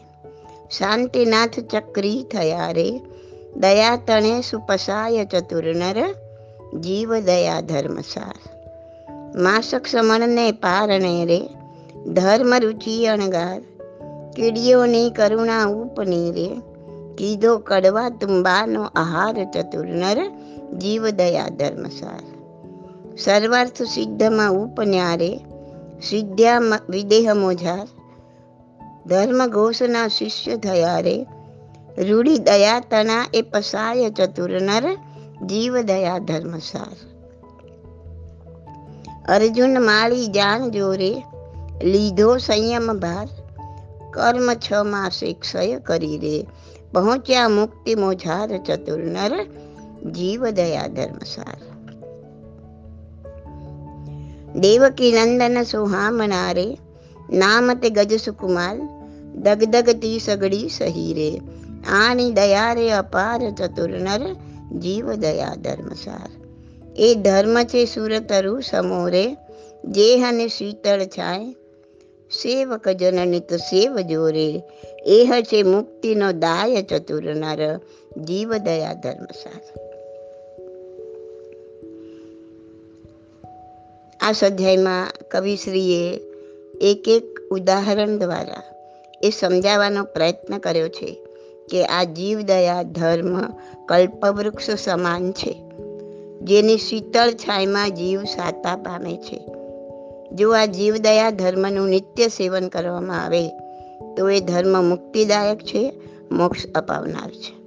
શાંતિનાથ 0.71 1.59
ચક્રી 1.59 2.23
થયા 2.23 2.71
રે 2.71 3.01
દયા 3.59 3.95
તણે 3.95 4.41
સુપસાય 4.41 5.25
ચતુર્નર 5.25 5.97
જીવ 6.79 7.19
દયા 7.19 7.61
ધર્મસાર 7.61 8.37
માસક 9.35 9.87
સમણને 9.87 10.51
પારણે 10.51 11.25
રે, 11.25 11.39
ધર્મ 12.05 12.53
રુચિ 12.55 13.05
અણગાર. 13.05 13.61
કીડીઓની 14.35 15.09
કરુણા 15.09 15.65
ઉપની 15.65 16.31
રે 16.31 16.61
કીધો 17.17 17.57
કડવા 17.57 18.09
તુંબાનો 18.09 18.83
આહાર 18.83 19.43
ચતુર્નર 19.43 20.17
જીવ 20.77 21.09
દયા 21.09 21.49
ધર્મસાર 21.49 22.23
સર્વાર્થ 23.17 23.81
સિદ્ધમાં 23.83 24.51
ઉપન્યારે, 24.51 25.39
સિદ્ધ્યા 26.09 26.59
વિદેહ 26.89 27.33
મોજાર 27.33 27.87
ધર્મ 29.05 29.47
ઘોષના 29.47 30.07
શિષ્ય 30.07 30.55
થયા 30.55 30.99
રે 30.99 31.25
રૂઢી 31.99 32.39
દયા 32.39 32.79
તણા 32.89 33.23
એ 33.33 33.41
પસાય 33.51 34.09
ચતુર્નર 34.09 34.85
જીવ 35.47 35.73
દયા 35.81 36.19
ધર્મસાર 36.19 36.97
અર્જુન 39.29 39.75
માળી 39.81 40.29
જાણ 40.29 40.63
જોરે 40.69 41.11
લીધો 41.83 42.29
સંયમ 42.37 42.87
ભાર 42.99 43.27
કર્મ 44.11 44.47
છ 44.59 44.69
માસે 44.85 45.27
ક્ષય 45.33 45.81
કરી 45.81 46.17
રે 46.17 46.35
પહોંચ્યા 46.93 47.49
મુક્તિ 47.49 47.95
મોઝાર 47.95 48.47
ચતુર્નર 48.61 49.33
જીવ 50.11 50.47
દયા 50.53 50.87
ધર્મસાર 50.93 51.59
દેવકી 54.59 55.13
નંદન 55.17 55.63
સુહામણા 55.65 56.49
રે 56.53 56.67
નામ 57.37 57.75
તે 57.75 57.89
ગજ 57.91 58.17
સુકુમાર 58.19 58.75
દગદગતી 59.43 60.17
સગડી 60.19 60.67
સહી 60.69 61.09
રે 61.13 61.31
આની 61.89 62.31
દયા 62.31 62.73
રે 62.73 62.91
અપાર 62.91 63.51
ચતુર્નર 63.51 64.35
જીવ 64.79 65.13
દયા 65.13 65.55
ધર્મસાર. 65.55 66.29
એ 66.97 67.15
ધર્મ 67.15 67.63
છે 67.63 67.85
સુરતરુ 67.85 68.61
સમોરે 68.61 69.35
જેહને 69.85 70.47
શીતળ 70.47 71.01
છાય. 71.01 71.55
સેવક 72.31 72.87
તો 73.39 73.57
સેવ 73.57 73.99
જોરે, 73.99 74.63
એહ 75.05 75.41
છે 75.41 75.63
મુક્તિનો 75.63 76.31
દાય 76.31 76.81
ચતુર્નર 76.81 77.79
જીવ 78.17 78.57
દયા 78.57 78.93
ધર્મસાર. 78.93 79.61
આ 84.19 84.31
સ્વાધ્યાયમાં 84.31 85.11
કવિશ્રીએ 85.31 86.21
એક 86.81 87.07
એક 87.07 87.39
ઉદાહરણ 87.51 88.17
દ્વારા 88.17 88.63
એ 89.23 89.29
સમજાવવાનો 89.29 90.03
પ્રયત્ન 90.03 90.57
કર્યો 90.57 90.87
છે. 90.87 91.25
કે 91.69 91.85
આ 91.85 92.03
જીવદયા 92.03 92.83
ધર્મ 92.83 93.41
કલ્પવૃક્ષ 93.85 94.69
સમાન 94.69 95.31
છે, 95.31 95.63
જેની 96.41 96.77
શીતળ 96.77 97.29
છાયમાં 97.31 97.91
જીવ 97.91 98.23
સાતા 98.23 98.75
પામે 98.75 99.17
છે. 99.17 99.45
જો 100.35 100.51
આ 100.51 100.65
જીવદયા 100.65 101.29
ધર્મનું 101.29 101.89
નિત્ય 101.89 102.27
સેવન 102.27 102.67
કરવામાં 102.67 103.25
આવે, 103.25 103.49
તો 104.17 104.29
એ 104.29 104.39
ધર્મ 104.39 104.89
મુક્તિદાયક 104.89 105.59
છે, 105.59 105.93
મોક્ષ 106.31 106.65
અપાવનાર 106.75 107.31
છે. 107.31 107.59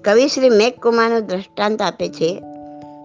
કવિ 0.00 0.28
શ્રી 0.28 0.50
મેઘકુમારનો 0.50 1.20
દ્રષ્ટાંત 1.20 1.82
આપે 1.82 2.08
છે 2.08 2.42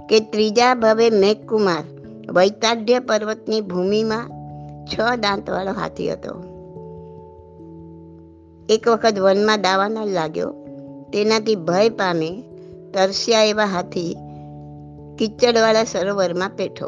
કે 0.10 0.20
ત્રીજા 0.20 0.76
ભવે 0.76 1.10
મેઘકુમાર 1.10 1.84
વૈતાઢ્ય 2.32 3.00
પર્વતની 3.00 3.62
ભૂમિમાં 3.62 4.30
છ 4.86 5.16
દાંતવાળો 5.16 5.72
હાથી 5.72 6.14
હતો. 6.14 6.51
એક 8.72 8.88
વખત 8.88 9.20
વનમાં 9.20 9.62
દાવાનળ 9.62 10.08
લાગ્યો. 10.08 10.54
તેનાથી 11.14 11.56
ભય 11.56 11.90
પામી 11.90 12.44
તરસ્યા 12.94 13.44
એવા 13.44 13.66
હાથી 13.66 14.18
કિચડવાળા 15.20 15.84
સરોવરમાં 15.84 16.50
પેઠો 16.50 16.88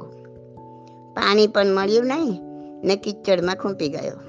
પાણી 1.16 1.48
પણ 1.48 1.68
મળ્યું 1.68 2.06
નહીં 2.06 2.40
ને 2.84 2.96
કિચડમાં 2.96 3.56
ખૂંપી 3.56 3.90
ગયો. 3.90 4.20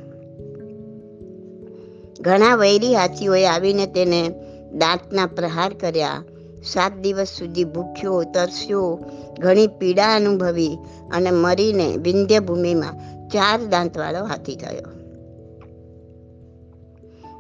ઘણા 2.20 2.54
વૈરી 2.54 2.94
હાથીઓએ 2.94 3.46
આવીને 3.46 3.86
તેને 3.86 4.28
દાંતના 4.72 5.26
પ્રહાર 5.26 5.74
કર્યા. 5.74 6.24
સાત 6.64 6.92
દિવસ 6.92 7.28
સુધી 7.28 7.64
ભૂખ્યો, 7.64 8.22
તરસ્યો, 8.22 8.98
ઘણી 9.38 9.66
પીડા 9.66 10.16
અનુભવી 10.16 10.78
અને 11.12 11.30
મરીને 11.30 11.96
વિંધ્ય 11.96 12.40
ભૂમિમાં 12.40 12.94
ચાર 13.28 13.66
દાંતવાળો 13.66 14.24
હાથી 14.24 14.56
થયો. 14.56 15.03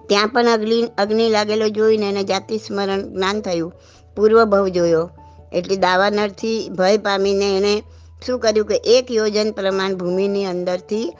ત્યાં 0.08 0.28
પણ 0.28 0.48
અગ્નિ 0.48 0.82
અગ્નિ 0.98 1.28
લાગેલો 1.28 1.68
જોઈને 1.68 2.08
એને 2.08 2.22
જાતિ 2.24 2.58
સ્મરણ 2.58 3.02
જ્ઞાન 3.12 3.40
થયું. 3.40 3.72
પૂર્વ 4.16 4.44
ભવ 4.44 4.68
જોયો. 4.68 5.10
એટલે 5.52 5.76
દાવાનળથી 5.76 6.68
ભય 6.68 6.96
પામીને 6.96 7.56
એણે 7.56 7.82
શું 8.26 8.40
કર્યું 8.40 8.66
કે 8.66 8.76
એક 8.76 9.12
યોજન 9.12 9.52
પ્રમાણ 9.52 9.94
ભૂમિની 9.94 10.44
અંદરથી 10.44 11.12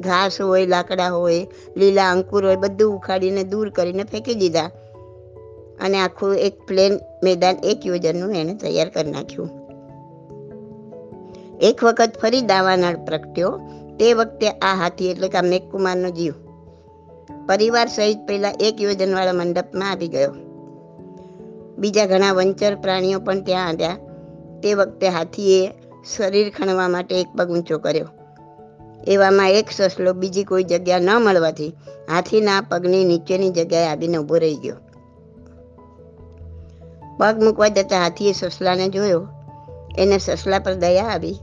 ઘાસ 0.00 0.40
હોય, 0.40 0.66
લાકડા 0.66 1.08
હોય, 1.08 1.46
લીલા 1.76 2.10
અંકુર 2.10 2.46
હોય, 2.46 2.56
બધું 2.56 2.94
ઉખાડીને 2.94 3.44
દૂર 3.44 3.70
કરીને 3.70 4.04
ફેંકી 4.04 4.34
દીધા. 4.34 4.70
અને 5.80 6.00
આખું 6.00 6.36
એક 6.36 6.62
પ્લેન 6.62 6.98
મેદાન 7.22 7.56
એક 7.64 7.86
યોજનનું 7.86 8.34
એણે 8.34 8.54
તૈયાર 8.54 8.88
કરી 8.88 9.10
નાખ્યું. 9.10 9.48
એક 11.62 11.84
વખત 11.84 12.12
ફરી 12.22 12.40
દાવાનળ 12.40 12.96
પ્રગટ્યો. 12.96 13.60
તે 14.00 14.12
વખતે 14.12 14.50
આ 14.50 14.74
હાથી 14.74 15.10
એટલે 15.10 15.28
કે 15.28 15.38
આ 15.38 15.42
મેઘકુમારનો 15.42 16.10
જીવ. 16.10 16.34
પરિવાર 17.50 17.88
સહિત 17.88 18.18
પહેલા 18.26 18.52
એક 18.60 18.80
યોજનવાળા 18.80 19.32
મંડપમાં 19.32 19.90
આવી 19.90 20.08
ગયો. 20.08 20.34
બીજા 21.78 22.06
ઘણા 22.06 22.32
વંચર 22.32 22.74
પ્રાણીઓ 22.74 23.20
પણ 23.20 23.40
ત્યાં 23.40 23.68
આવ્યા. 23.68 23.96
તે 24.62 24.74
વખતે 24.74 25.08
હાથીએ 25.08 25.70
શરીર 26.16 26.50
ખણવા 26.50 26.88
માટે 26.88 27.20
એક 27.20 27.26
પગ 27.38 27.50
ઊંચો 27.50 27.78
કર્યો. 27.78 28.08
એવામાં 29.06 29.50
એક 29.50 29.70
સસલો 29.70 30.12
બીજી 30.12 30.44
કોઈ 30.44 30.64
જગ્યા 30.64 30.98
ન 30.98 31.10
મળવાથી 31.10 31.76
હાથીના 32.10 32.60
પગની 32.60 33.04
નીચેની 33.04 33.50
જગ્યાએ 33.50 33.88
આવીને 33.88 34.18
ઊભો 34.18 34.38
રહી 34.38 34.54
ગયો. 34.54 34.76
પગ 37.18 37.42
મૂકવા 37.42 37.68
જતા 37.68 37.98
હાથીએ 37.98 38.32
સસલાને 38.32 38.88
જોયો. 38.88 39.26
એને 39.98 40.18
સસલા 40.18 40.58
પર 40.58 40.74
દયા 40.74 41.04
આવી 41.04 41.34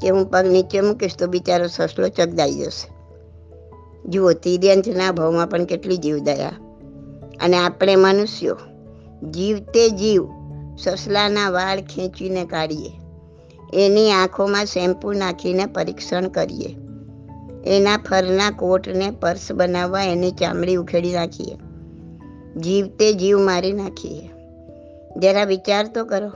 કે 0.00 0.08
હું 0.08 0.30
પગ 0.30 0.46
નીચે 0.46 0.80
મૂકીશ 0.80 1.16
તો 1.16 1.26
બિચારો 1.26 1.66
સસલો 1.66 2.08
ચગદાઈ 2.08 2.52
જશે. 2.52 2.97
જુઓ 4.06 4.32
તિર્યંશના 4.32 5.12
ભાવમાં 5.12 5.46
પણ 5.46 5.64
કેટલી 5.64 5.96
જીવદયા. 5.96 6.52
અને 7.40 7.56
આપણે 7.56 7.96
મનુષ્યો 7.96 8.56
જીવતે 9.30 9.90
જીવ, 9.90 10.24
સસલાના 10.78 11.50
વાળ 11.50 11.80
ખેંચીને 11.80 12.44
કાઢીએ. 12.44 12.92
એની 13.74 14.12
આંખોમાં 14.12 14.66
શેમ્પૂ 14.66 15.12
નાખીને 15.12 15.66
પરીક્ષણ 15.66 16.28
કરીએ. 16.28 16.76
એના 17.66 17.96
ફરના 17.96 18.50
કોટને 18.50 19.10
પર્સ 19.10 19.52
બનાવવા 19.52 20.02
એની 20.04 20.30
ચામડી 20.30 20.76
ઉખેડી 20.76 21.12
નાખીએ 21.12 21.56
જીવતે 22.56 23.12
જીવ 23.12 23.38
મારી 23.38 23.72
નાખીએ. 23.72 24.30
જરા 25.16 25.44
વિચાર 25.44 25.86
તો 25.86 26.04
કરો, 26.04 26.30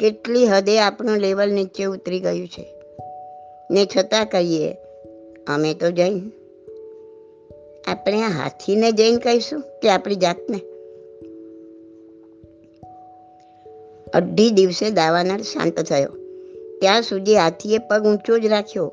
કેટલી 0.00 0.46
હદે 0.46 0.80
આપણું 0.80 1.16
લેવલ 1.16 1.52
નીચે 1.52 1.84
ઉતરી 1.84 2.20
ગયું 2.20 2.48
છે. 2.48 2.74
ને 3.70 3.86
છતાં 3.86 4.26
કહીએ, 4.26 4.76
અમે 5.48 5.74
તો 5.74 5.90
જૈન. 5.90 6.32
આપણે 7.86 8.22
આ 8.22 8.28
હાથીને 8.28 8.92
જૈન 8.92 9.18
કહીશું 9.18 9.60
કે 9.60 9.90
આપણી 9.90 10.14
જાતને. 10.14 10.60
અઢી 14.14 14.50
દિવસે 14.50 14.90
દાવાનળ 14.90 15.40
શાંત 15.40 15.80
થયો. 15.80 16.08
ત્યાં 16.80 17.02
સુધી 17.02 17.36
હાથીએ 17.36 17.78
પગ 17.78 18.04
ઊંચો 18.04 18.38
જ 18.38 18.46
રાખ્યો. 18.46 18.92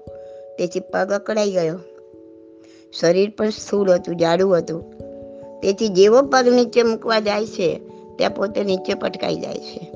તેથી 0.57 0.79
પગ 0.79 1.13
અકળાઈ 1.13 1.51
ગયો. 1.51 1.79
શરીર 2.93 3.33
પણ 3.37 3.49
સ્થૂળ 3.49 3.91
હતું, 3.91 4.15
જાડું 4.15 4.57
હતું. 4.57 4.91
તેથી 5.61 5.87
જેવો 5.87 6.21
પગ 6.21 6.47
નીચે 6.47 6.83
મૂકવા 6.83 7.19
જાય 7.19 7.45
છે, 7.45 7.79
ત્યાં 8.17 8.31
પોતે 8.31 8.63
નીચે 8.63 8.93
પટકાઈ 8.93 9.35
જાય 9.35 9.57
છે. 9.57 9.91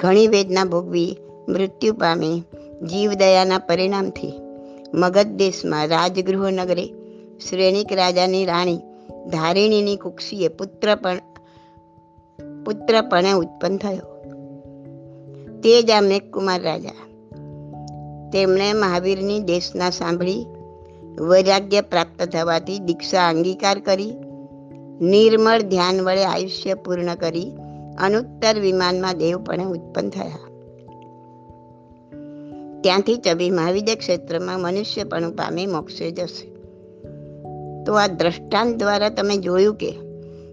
ઘણી 0.00 0.26
વેદના 0.26 0.64
ભોગવી, 0.64 1.16
મૃત્યુ 1.48 1.92
પામી, 1.92 2.42
જીવદયાના 2.86 3.58
પરિણામથી 3.58 4.32
મગધ 4.94 5.26
દેશમાં 5.26 5.88
રાજગૃહ 5.88 6.50
નગરે 6.50 6.92
શ્રેણિક 7.48 7.92
રાજાની 7.92 8.44
રાણી 8.44 8.76
ધારિણીની 9.28 9.96
કુક્ષીએ 9.96 10.48
પુત્ર 10.48 10.94
પણ 10.94 11.18
પુત્રપણે 12.64 13.32
ઉત્પન્ન 13.32 13.76
થયો. 13.76 14.20
તે 15.60 15.82
જ 15.82 15.90
આ 15.90 16.00
મેઘકુમાર 16.00 16.62
રાજા. 16.62 16.92
તેમણે 18.30 18.72
મહાવીરની 18.72 19.40
દેશના 19.40 19.90
સાંભળી, 19.90 20.46
વૈરાગ્ય 21.20 21.80
પ્રાપ્ત 21.80 22.22
થવાથી 22.22 22.78
દીક્ષા 22.78 23.28
અંગીકાર 23.28 23.78
કરી, 23.78 24.12
નિર્મળ 25.00 25.62
ધ્યાન 25.62 26.00
વડે 26.00 26.24
આયુષ્ય 26.24 26.74
પૂર્ણ 26.74 27.14
કરી, 27.14 27.52
અનુત્તર 27.98 28.60
વિમાનમાં 28.60 29.18
દેવપણે 29.18 29.64
ઉત્પન્ન 29.64 30.10
થયા. 30.10 30.38
ત્યાંથી 32.80 33.16
ચબી 33.16 33.50
મહાવિદ્ય 33.50 33.94
ક્ષેત્રમાં 33.94 34.60
મનુષ્યપણું 34.60 35.32
પામી 35.32 35.66
મોક્ષે 35.66 36.10
જશે. 36.10 36.49
તો 37.90 37.96
આ 37.96 38.06
દ્રષ્ટાંત 38.06 38.76
દ્વારા 38.76 39.08
તમે 39.08 39.36
જોયું 39.36 39.74
કે 39.74 39.94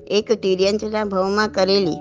એક 0.07 0.31
તિર્યંચના 0.31 1.03
ભવમાં 1.03 1.49
કરેલી 1.49 1.97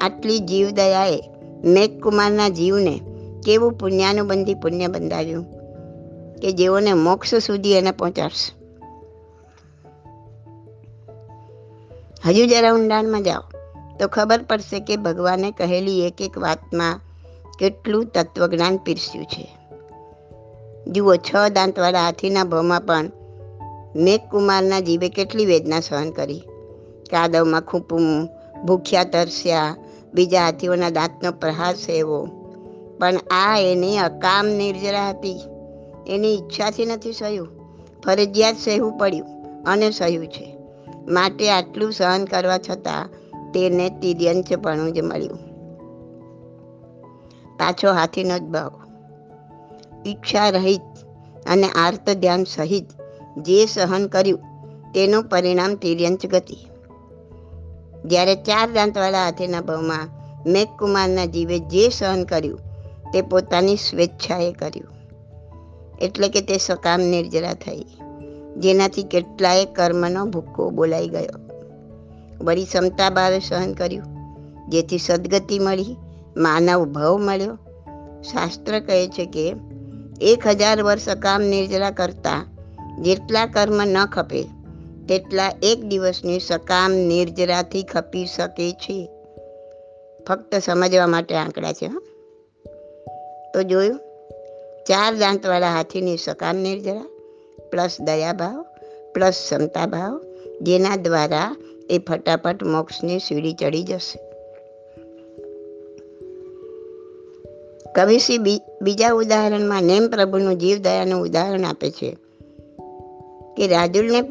આટલી 0.00 0.38
જીવદયાએ 0.38 1.22
મેઘકુમારના 1.64 2.48
જીવને 2.48 3.00
કેવું 3.44 3.72
પુણ્યાનુબંધી 3.72 4.54
પુણ્ય 4.54 4.86
બંધાવ્યું 4.86 5.46
કે 6.40 6.52
જેઓને 6.52 6.92
મોક્ષ 6.92 7.34
સુધી 7.34 7.72
એને 7.72 7.90
પહોંચાડશે. 7.90 8.58
હજુ 12.26 12.46
જરા 12.46 12.72
ઊંડાણમાં 12.72 13.22
જાઓ. 13.22 13.40
તો 14.00 14.08
ખબર 14.08 14.42
પડશે 14.42 14.80
કે 14.80 14.96
ભગવાને 14.96 15.50
કહેલી 15.50 16.06
એક 16.06 16.14
એક 16.20 16.38
વાતમાં 16.38 17.00
કેટલું 17.58 18.06
તત્વજ્ઞાન 18.06 18.76
પીરસ્યું 18.76 19.24
છે. 19.24 19.56
જુઓ, 20.90 21.16
છ 21.16 21.34
દાંતવાળા 21.52 22.04
હાથીના 22.04 22.44
ભાવમાં 22.44 22.80
પણ 22.80 23.17
મેઘકુમારના 23.96 24.80
જીવે 24.80 25.08
કેટલી 25.08 25.46
વેદના 25.46 25.80
સહન 25.80 26.10
કરી. 26.10 26.38
કાદવમાં 27.10 27.60
ખૂંપવું 27.60 28.28
ભૂખ્યા 28.66 29.04
તરસ્યા, 29.04 29.76
બીજા 30.14 30.44
હાથીઓના 30.44 30.90
દાંતનો 30.90 31.32
પ્રહાર 31.32 31.74
સેવો. 31.74 32.26
પણ 32.98 33.16
આ 33.30 33.58
એની 33.58 33.98
અકામ 33.98 34.46
નિર્જરા 34.46 35.10
હતી. 35.10 35.40
એની 36.06 36.34
ઈચ્છાથી 36.34 36.86
નથી 36.86 37.12
સહ્યું. 37.12 37.48
ફરજિયાત 38.04 38.56
સહેવું 38.56 38.98
પડ્યું 38.98 39.26
અને 39.64 39.90
સહ્યું 39.90 40.26
છે. 40.26 40.56
માટે 41.08 41.50
આટલું 41.50 41.92
સહન 41.92 42.24
કરવા 42.24 42.58
છતાં 42.58 43.08
તેને 43.52 43.90
તિર્યંચપણું 43.90 44.92
જ 44.92 45.00
મળ્યું. 45.00 45.48
પાછો 47.58 47.92
હાથીનો 47.92 48.38
જ 48.38 48.42
ભાવ 48.42 48.72
ઈચ્છા 50.06 50.50
રહિત 50.50 50.80
અને 51.46 51.68
આર્ત 51.68 52.10
ધ્યાન 52.10 52.44
સહિત 52.44 52.97
જે 53.42 53.66
સહન 53.66 54.06
કર્યું, 54.06 54.38
તેનું 54.92 55.24
પરિણામ 55.24 55.74
તિર્યંચ 55.74 56.26
ગતિ. 56.26 56.56
જ્યારે 58.04 58.34
ચાર 58.34 58.72
દાંતવાળા 58.72 59.24
હાથેના 59.24 59.60
ભાવમાં 59.60 60.08
મેઘકુમારના 60.50 61.24
જીવે 61.24 61.58
જે 61.58 61.88
સહન 61.88 62.24
કર્યું, 62.24 62.60
તે 63.12 63.22
પોતાની 63.22 63.76
સ્વેચ્છાએ 63.76 64.52
કર્યું. 64.52 64.88
એટલે 65.98 66.28
કે 66.28 66.40
તે 66.40 66.58
સકામ 66.58 67.00
નિર્જરા 67.00 67.54
થઈ, 67.54 67.84
જેનાથી 68.56 69.02
કેટલાય 69.02 69.64
કર્મનો 69.64 70.26
ભૂક્કો 70.26 70.70
બોલાઈ 70.70 71.08
ગયો. 71.08 71.40
વળી 72.44 72.64
ક્ષમતા 72.64 73.10
ભાવે 73.10 73.40
સહન 73.40 73.72
કર્યું, 73.72 74.04
જેથી 74.68 74.98
સદગતિ 74.98 75.58
મળી, 75.58 75.96
માનવ 76.36 76.84
ભાવ 76.84 77.18
મળ્યો. 77.18 77.58
શાસ્ત્ર 78.22 78.80
કહે 78.80 79.08
છે 79.08 79.26
કે, 79.26 79.54
એક 80.20 80.46
હજાર 80.46 80.82
વર્ષ 80.82 81.08
અકામ 81.08 81.42
નિર્જરા 81.42 81.90
કરતા 81.90 82.44
જેટલા 83.02 83.46
કર્મ 83.46 83.84
ન 83.84 84.06
ખપે, 84.06 84.42
તેટલા 85.08 85.52
એક 85.62 85.84
દિવસની 85.84 86.40
સકામ 86.40 86.92
નિર્જરાથી 86.92 87.82
ખપી 87.82 88.26
શકે 88.26 88.72
છે. 88.72 89.08
ફક્ત 90.28 90.54
સમજવા 90.54 91.06
માટે 91.06 91.34
આંકડા 91.34 91.72
છે 91.72 91.88
તો 93.54 93.62
જોયું, 93.62 93.98
ચાર 94.88 95.14
દાંતવાળા 95.14 95.70
હાથીની 95.70 96.16
સકામ 96.16 96.56
નિર્જરા, 96.56 97.06
પ્લસ 97.70 97.96
દયાભાવ, 98.00 98.66
પ્લસ 99.14 99.30
ક્ષમતા 99.30 99.86
ભાવ 99.86 100.20
જેના 100.62 100.96
દ્વારા 100.96 101.56
એ 101.90 101.98
ફટાફટ 101.98 102.62
મોક્ષની 102.62 103.18
સીડી 103.18 103.52
ચડી 103.52 103.82
જશે. 103.82 104.18
કવિશ્રી 107.92 108.38
બીજા 108.82 109.10
ઉદાહરણમાં 109.12 109.82
નેમ 109.82 110.08
પ્રભુનું 110.08 110.58
જીવદયાનું 110.58 111.22
ઉદાહરણ 111.22 111.64
આપે 111.64 111.90
છે. 111.90 112.16
કે 113.58 113.66
રાજુલને 113.66 114.22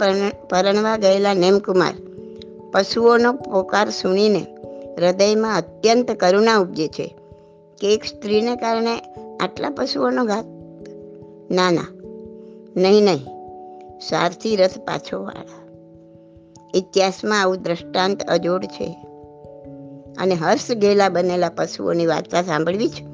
પરણવા 0.49 0.97
ગયેલા 0.97 1.33
નેમકુમાર 1.33 1.93
પશુઓનો 2.71 3.33
પોકાર 3.33 3.89
સુણીને 3.89 4.45
હૃદયમાં 4.97 5.57
અત્યંત 5.57 6.11
કરુણા 6.11 6.57
ઉપજે 6.57 6.87
છે 6.87 7.15
કે 7.81 7.93
એક 7.93 8.03
સ્ત્રીને 8.03 8.55
કારણે 8.55 8.99
આટલા 9.37 9.69
પશુઓનો 9.69 10.25
ઘાત. 10.25 10.45
ના 11.51 11.71
ના, 11.71 11.87
નહીં 12.75 13.03
નહીં, 13.03 13.25
સારથી 13.99 14.55
રથ 14.55 14.77
પાછો 14.77 15.23
વાળા 15.23 15.59
ઇતિહાસમાં 16.73 17.41
આવું 17.41 17.61
દ્રષ્ટાંત 17.61 18.23
અજોડ 18.23 18.65
છે. 18.65 18.95
અને 20.17 20.35
હર્ષ 20.35 20.71
ગેલા 20.71 21.09
બનેલા 21.09 21.49
પશુઓની 21.49 22.05
વાર્તા 22.05 22.41
સાંભળવી 22.41 22.89
છે 22.89 23.05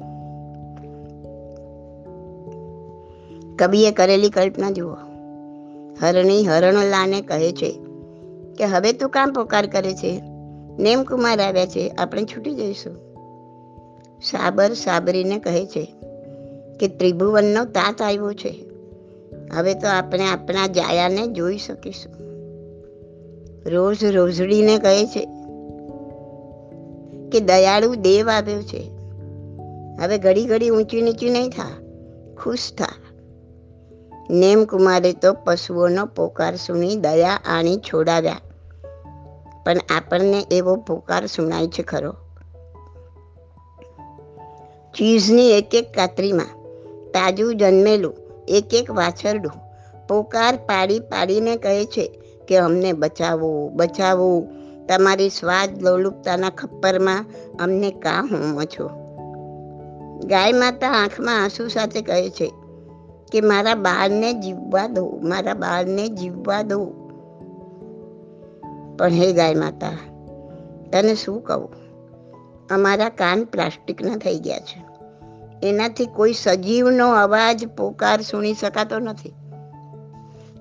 કવિએ 3.56 3.90
કરેલી 3.90 4.30
કલ્પના 4.30 4.70
જુઓ. 4.70 5.03
હરણી 6.02 6.44
હરણલાને 6.44 7.20
કહે 7.20 7.52
છે 7.52 7.70
કે 8.58 8.64
હવે 8.64 8.92
તું 8.92 9.10
કામ 9.10 9.32
પોકાર 9.32 9.66
કરે 9.66 9.94
છે? 9.94 10.20
નેમકુમાર 10.78 11.40
આવ્યા 11.40 11.66
છે, 11.66 11.88
આપણે 11.88 12.24
છૂટી 12.24 12.54
જઈશું. 12.54 12.94
સાબર 14.22 14.74
સાબરીને 14.74 15.38
કહે 15.38 15.66
છે 15.66 15.94
કે 16.80 16.88
ત્રિભુવનનો 16.88 17.64
તાત 17.64 18.02
આવ્યો 18.02 18.32
છે. 18.32 18.64
હવે 19.52 19.74
તો 19.74 19.88
આપણે 19.88 20.24
આપણા 20.24 20.66
જાયાને 20.66 21.26
જોઈ 21.26 21.58
શકીશું. 21.58 22.12
રોજ 23.66 24.04
રોજડીને 24.04 24.78
કહે 24.78 25.06
છે 25.06 25.24
કે 27.30 27.40
દયાળુ 27.40 27.94
દેવ 27.94 28.30
આવ્યો 28.30 28.62
છે. 28.62 28.90
હવે 30.00 30.18
ઘડી 30.18 30.46
ઘડી 30.46 30.70
ઊંચી 30.70 31.02
નીચી 31.02 31.30
નહીં 31.30 31.50
થા, 31.50 31.70
ખુશ 32.42 32.72
થા. 32.78 33.03
નેમ 34.30 34.64
કુમારે 34.64 35.12
તો 35.12 35.32
પશુઓનો 35.32 36.06
પોકાર 36.06 36.56
સુણી 36.56 36.96
દયા 36.96 37.40
આણી 37.46 37.76
છોડાવ્યા. 37.76 38.40
પણ 39.64 39.76
આપણને 39.96 40.46
એવો 40.50 40.76
પોકાર 40.76 41.26
સુણાય 41.26 41.66
છે 41.66 41.82
ખરો. 41.82 42.14
ચીઝની 44.98 45.50
એક 45.50 45.74
એક 45.74 45.94
કાતરીમાં 45.94 46.46
તાજું 47.10 47.56
જન્મેલું 47.56 48.14
એક 48.48 48.74
એક 48.74 48.90
વાછરડું 48.90 49.52
પોકાર 50.08 50.56
પાડી 50.56 51.00
પાડીને 51.00 51.56
કહે 51.56 51.84
છે 51.84 52.20
કે 52.48 52.56
અમને 52.56 52.92
બચાવો 52.92 53.68
બચાવો. 53.68 54.46
તમારી 54.88 55.28
સ્વાદ 55.28 55.82
લોલુપતાના 55.82 56.50
ખપ્પરમાં 56.50 57.26
અમને 57.60 57.90
કા 57.90 58.20
હોમો 58.20 58.62
છો? 58.62 58.90
ગાય 60.24 60.52
માતા 60.52 60.90
આંખમાં 60.90 61.42
આંસુ 61.42 61.68
સાથે 61.68 62.00
કહે 62.00 62.30
છે 62.30 62.52
કે 63.34 63.40
મારા 63.40 63.74
બાળને 63.74 64.32
જીવવા 64.32 64.86
દો, 64.86 65.20
મારા 65.22 65.54
બાળને 65.54 66.08
જીવવા 66.08 66.62
દો. 66.62 66.84
પણ 68.98 69.08
હે 69.08 69.32
ગાય 69.32 69.54
માતા, 69.54 69.90
તને 70.92 71.14
શું 71.14 71.40
કહું? 71.40 71.68
અમારા 72.70 73.08
કાન 73.08 73.44
પ્લાસ્ટિકના 73.44 74.16
થઈ 74.16 74.38
ગયા 74.38 74.58
છે. 74.58 74.84
એનાથી 75.68 76.06
કોઈ 76.06 76.32
સજીવનો 76.32 77.12
અવાજ, 77.12 77.68
પોકાર 77.68 78.20
સુણી 78.20 78.54
શકાતો 78.54 78.98
નથી. 78.98 79.34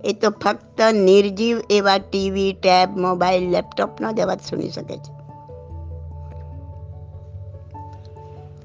એ 0.04 0.14
તો 0.14 0.30
ફક્ત 0.30 0.82
નિર્જીવ 0.94 1.58
એવા 1.70 1.98
ટીવી, 1.98 2.54
ટેબ, 2.54 2.98
મોબાઈલ 2.98 3.50
લેપટોપનો 3.50 4.12
જ 4.12 4.20
અવાજ 4.20 4.40
સુણી 4.50 4.70
શકે 4.70 4.98
છે. 4.98 5.14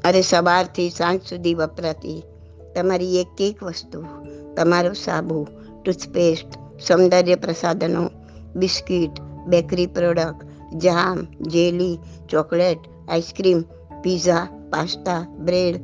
અરે 0.05 0.23
સવારથી 0.23 0.91
સાંજ 0.91 1.21
સુધી 1.23 1.55
વપરાતી 1.55 2.23
તમારી 2.81 3.21
એક 3.21 3.41
એક 3.41 3.63
વસ્તુ, 3.63 4.05
તમારો 4.55 4.93
સાબુ, 4.93 5.47
ટૂથપેસ્ટ, 5.85 6.81
સૌંદર્ય 6.81 7.35
પ્રસાધનો, 7.35 8.11
biscuit, 8.57 9.21
bakery 9.21 9.87
product, 9.87 10.75
jam, 10.77 11.27
jelly, 11.41 11.99
chocolate, 12.31 12.79
ice cream, 13.09 13.61
pizza, 14.03 14.49
pasta, 14.71 15.37
bread, 15.39 15.77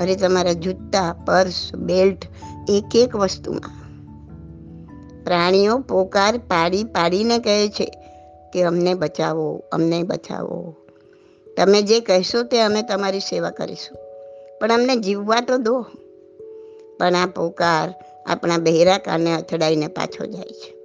અરે 0.00 0.16
તમારા 0.16 0.52
જૂતા, 0.52 1.12
પર્સ, 1.26 1.74
બેલ્ટ, 1.74 2.26
એક 2.68 2.96
એક 2.96 3.16
વસ્તુમાં. 3.16 3.78
પ્રાણીઓ 5.24 5.78
પોકાર 5.78 6.38
પાડી 6.38 6.84
પાડીને 6.84 7.38
કહે 7.38 7.68
છે 7.68 7.92
કે 8.52 8.62
અમને 8.62 8.94
બચાવો 8.94 9.62
અમને 9.72 10.02
બચાવો. 10.02 10.74
તમે 11.56 11.82
જે 11.82 12.00
કહેશો 12.00 12.42
તે 12.42 12.60
અમે 12.60 12.82
તમારી 12.82 13.20
સેવા 13.20 13.50
કરીશું. 13.50 13.98
પણ 14.60 14.72
અમને 14.72 14.96
જીવવા 14.96 15.40
તો 15.40 15.56
દો. 15.56 15.86
પણ 16.98 17.14
આ 17.14 17.26
પોકાર 17.26 17.94
આપણા 18.26 18.56
બહેરા 18.56 18.98
કાને 18.98 19.34
અથડાઈને 19.34 19.86
પાછો 19.86 20.26
જાય 20.26 20.50
છે. 20.50 20.78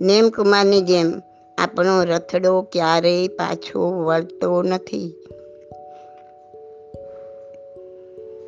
નેમકુમારની 0.00 0.80
જેમ 0.80 1.22
આપણો 1.58 2.04
રથડો 2.04 2.62
ક્યારેય 2.62 3.28
પાછો 3.28 4.04
વળતો 4.04 4.62
નથી. 4.62 5.14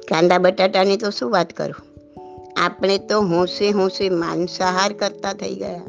કાંદા 0.09 0.39
બટાટાની 0.39 0.97
તો 0.97 1.11
શું 1.11 1.31
વાત 1.31 1.53
કરું? 1.53 1.87
આપણે 2.57 2.99
તો 2.99 3.21
હોંશે 3.21 3.71
હોંશે 3.71 4.09
માંસાહાર 4.09 4.93
કરતા 4.93 5.33
થઈ 5.33 5.55
ગયા. 5.55 5.83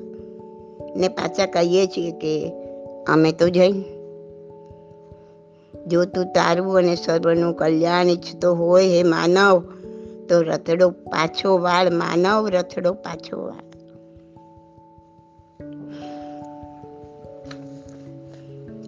ને 0.95 1.07
પાછા 1.07 1.45
કહીએ 1.45 1.87
છીએ 1.87 2.11
કે 2.11 2.53
અમે 3.07 3.31
તો 3.31 3.49
જઈ 3.49 3.83
જો 5.87 6.05
તું 6.05 6.25
તારું 6.25 6.77
અને 6.77 6.95
સર્વનું 6.95 7.53
કલ્યાણ 7.53 8.07
ઈચ્છતો 8.07 8.53
હોય 8.53 8.87
હે 8.87 9.03
માનવ 9.03 9.63
તો 10.33 10.41
રથડો 10.41 10.89
પાછો 10.89 11.57
વાળ, 11.57 11.89
માનવ 11.89 12.47
રથડો 12.47 12.93
પાછો 12.93 13.41
વાળ. 13.41 13.73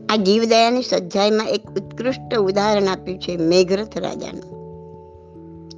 આ 0.10 0.15
જીવદયાની 0.15 0.81
સજ્જાઈમાં 0.81 1.47
એક 1.47 1.67
ઉત્કૃષ્ટ 1.67 2.38
ઉદાહરણ 2.38 2.84
આપ્યું 2.84 3.19
છે 3.19 3.38
મેઘરથ 3.38 3.97
રાજાનું. 3.97 4.55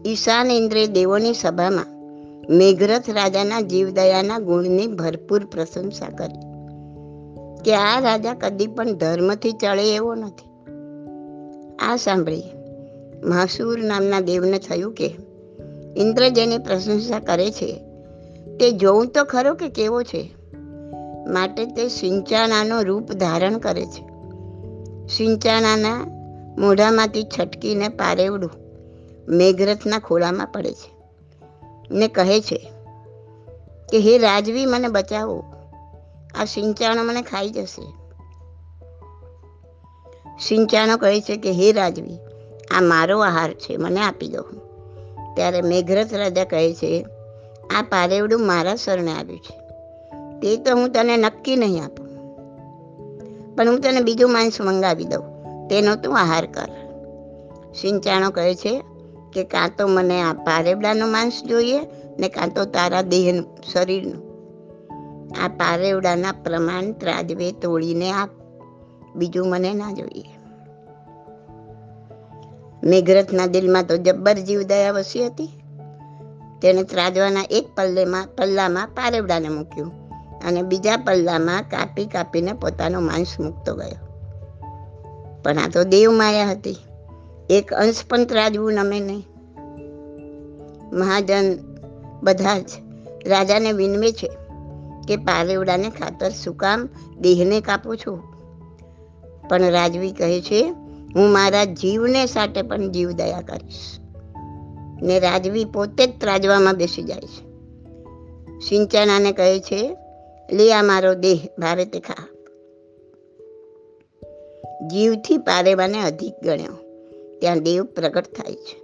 ઈશાન 0.07 0.51
ઇન્દ્રે 0.51 0.87
દેવોની 0.87 1.33
સભામાં 1.33 1.85
મેઘરથ 2.49 3.09
રાજાના 3.09 3.61
જીવદયાના 3.61 4.39
ગુણની 4.39 4.87
ભરપૂર 4.87 5.45
પ્રશંસા 5.45 6.09
કરી. 6.09 6.39
કે 7.63 7.75
આ 7.75 7.99
રાજા 7.99 8.33
કદી 8.33 8.67
પણ 8.67 8.93
ધર્મથી 8.93 9.51
ચડે 9.51 9.95
એવો 9.95 10.15
નથી. 10.15 10.47
આ 11.79 11.95
સાંભળી 11.95 12.43
મહાસુર 13.23 13.83
નામના 13.83 14.19
દેવને 14.19 14.59
થયું 14.59 14.93
કે 14.93 15.26
ઇન્દ્ર 15.97 16.29
જેની 16.29 16.57
પ્રશંસા 16.57 17.19
કરે 17.19 17.51
છે, 17.51 17.83
તે 18.59 18.71
જોઉં 18.71 19.07
તો 19.07 19.23
ખરો 19.23 19.53
કે 19.53 19.69
કેવો 19.69 20.03
છે. 20.03 20.35
માટે 21.27 21.65
તે 21.65 21.87
સિંચાણાનો 21.87 22.81
રૂપ 22.81 23.11
ધારણ 23.11 23.57
કરે 23.57 23.85
છે. 23.85 24.07
સિંચાણાના 25.07 26.05
મોઢામાંથી 26.57 27.23
છટકીને 27.23 27.89
પારેવડું 27.89 28.49
મેઘરથના 29.29 29.99
ખોળામાં 29.99 30.47
પડે 30.47 30.73
છે. 30.73 30.97
ને 31.91 32.07
કહે 32.07 32.41
છે 32.41 32.71
કે, 33.91 33.99
હે 33.99 34.17
રાજવી, 34.17 34.65
મને 34.65 34.87
બચાવો. 34.87 35.43
આ 36.35 36.45
સિંચાણો 36.45 37.03
મને 37.03 37.21
ખાઈ 37.21 37.49
જશે. 37.49 37.93
સિંચાણો 40.41 40.97
કહે 40.97 41.21
છે 41.21 41.37
કે, 41.37 41.51
હે 41.51 41.71
રાજવી, 41.71 42.17
આ 42.71 42.81
મારો 42.81 43.19
આહાર 43.19 43.53
છે, 43.53 43.77
મને 43.77 43.99
આપી 43.99 44.27
દો. 44.27 44.66
ત્યારે 45.37 45.61
મેઘરથ 45.61 46.13
રાજા 46.13 46.43
કહે 46.43 46.73
છે, 46.73 47.05
આ 47.77 47.81
પારેવડું 47.81 48.47
મારા 48.47 48.75
શરણે 48.75 49.11
આવ્યું 49.11 49.39
છે. 49.39 49.59
તે 50.39 50.57
તો 50.57 50.75
હું 50.75 50.89
તને 50.89 51.17
નક્કી 51.17 51.55
નહીં 51.55 51.85
આપું. 51.85 52.07
પણ 53.55 53.69
હું 53.69 53.81
તને 53.81 53.99
બીજું 53.99 54.33
માંસ 54.33 54.61
મંગાવી 54.61 55.05
દઉં. 55.05 55.23
તેનો 55.67 55.95
તું 55.95 56.19
આહાર 56.19 56.45
કર. 56.45 56.69
સિંચાણો 57.81 58.29
કહે 58.29 58.55
છે 58.55 58.83
કે 59.33 59.43
કાં 59.43 59.71
તો 59.77 59.87
મને 59.87 60.21
આ 60.21 60.33
પારેવડાનું 60.33 61.11
માંસ 61.11 61.41
જોઈએ 61.45 61.79
ને 62.19 62.29
કાં 62.29 62.53
તો 62.53 62.65
તારા 62.65 63.01
દેહનું, 63.01 63.45
શરીરનું. 63.73 64.23
આ 65.43 65.47
પારેવડાના 65.47 66.31
પ્રમાણ 66.31 66.91
ત્રાજવે 66.91 67.51
તોડીને 67.51 68.11
આપ. 68.11 68.29
બીજું 69.15 69.49
મને 69.49 69.73
ના 69.73 69.91
જોઈએ. 69.91 70.36
મેઘરથના 72.87 73.45
દિલમાં 73.45 73.83
તો 73.83 73.97
જબ્બર 73.97 74.33
જીવદયા 74.33 74.91
વસી 74.91 75.25
હતી. 75.25 75.47
તેણે 76.61 76.83
ત્રાજવાના 76.83 77.43
એક 77.49 77.67
પલ્લેમાં, 77.77 78.27
પલ્લામાં 78.37 78.87
પારેવડાને 78.87 79.49
મૂક્યું 79.49 79.91
અને 80.39 80.61
બીજા 80.61 80.97
પલ્લામાં 80.97 81.61
કાપી 81.61 82.05
કાપીને 82.05 82.53
પોતાનો 82.53 82.99
માંસ 82.99 83.39
મૂકતો 83.39 83.75
ગયો. 83.75 84.07
પણ 85.43 85.57
આ 85.57 85.67
તો 85.73 85.83
દેવ 85.83 86.11
માયા 86.11 86.45
હતી. 86.45 86.75
એક 87.49 87.73
અંશ 87.73 88.03
પણ 88.09 88.25
ત્રાજવું 88.25 88.73
નમે 88.73 88.99
નહીં. 88.99 89.25
મહાજન 90.93 91.57
બધા 92.23 92.59
જ 92.59 92.69
રાજાને 93.25 93.71
વિનવે 93.71 94.11
છે 94.11 94.27
કે 95.07 95.17
પારેવડાને 95.17 95.89
ખાતર 95.89 96.29
શું 96.29 96.57
કામ 96.57 96.89
દેહને 97.19 97.61
કાપું 97.61 97.97
છું? 97.97 98.23
પણ 99.49 99.61
રાજવી 99.61 100.11
કહે 100.11 100.41
છે 100.41 100.73
હું 101.15 101.31
મારા 101.31 101.63
જીવને 101.63 102.25
સાથે 102.25 102.61
પણ 102.61 102.91
જીવ 102.91 103.11
દયા 103.11 103.41
કરીશ. 103.41 103.99
ને 105.01 105.19
રાજવી 105.19 105.65
પોતે 105.65 106.07
જ 106.07 106.19
ત્રાજવામાં 106.19 106.75
બેસી 106.75 107.03
જાય 107.03 107.21
છે. 107.21 107.47
સિંચનાને 108.59 109.31
કહે 109.31 109.59
છે, 109.59 109.97
લે 110.51 110.73
આ 110.73 110.83
મારો 110.83 111.13
દેહ, 111.13 111.39
ભારે 111.59 111.85
તે 111.85 111.99
ખા. 111.99 112.27
જીવથી 114.87 115.37
પારેવાને 115.37 116.01
અધિક 116.01 116.33
ગણ્યો. 116.43 116.71
ત્યાં 117.39 117.59
દેવ 117.59 117.83
પ્રગટ 117.83 118.25
થાય 118.25 118.53
છે. 118.53 118.81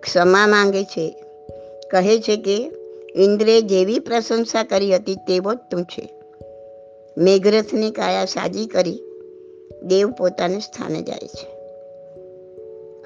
ક્ષમા 0.00 0.46
માંગે 0.46 0.84
છે. 0.84 1.10
કહે 1.90 2.18
છે 2.18 2.36
કે, 2.36 2.70
ઇન્દ્રે 3.16 3.62
જેવી 3.62 3.98
પ્રશંસા 3.98 4.62
કરી 4.62 4.96
હતી 4.96 5.14
તેવો 5.14 5.54
જ 5.54 5.58
તું 5.70 5.84
છે. 5.84 6.12
મેઘરથની 7.18 7.90
કાયા 7.90 8.24
સાજી 8.24 8.66
કરી 8.66 9.00
દેવ 9.82 10.10
પોતાને 10.10 10.60
સ્થાને 10.60 11.02
જાય 11.02 11.28
છે. 11.28 11.55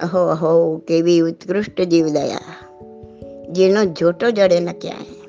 અહો 0.01 0.27
અહો, 0.27 0.77
કેવી 0.77 1.19
ઉત્કૃષ્ટ 1.19 1.81
જીવદયા 1.81 2.39
જેનો 3.51 3.85
જોટો 3.85 4.29
જડે 4.29 4.59
ન 4.59 4.71
ક્યાંય. 4.71 5.21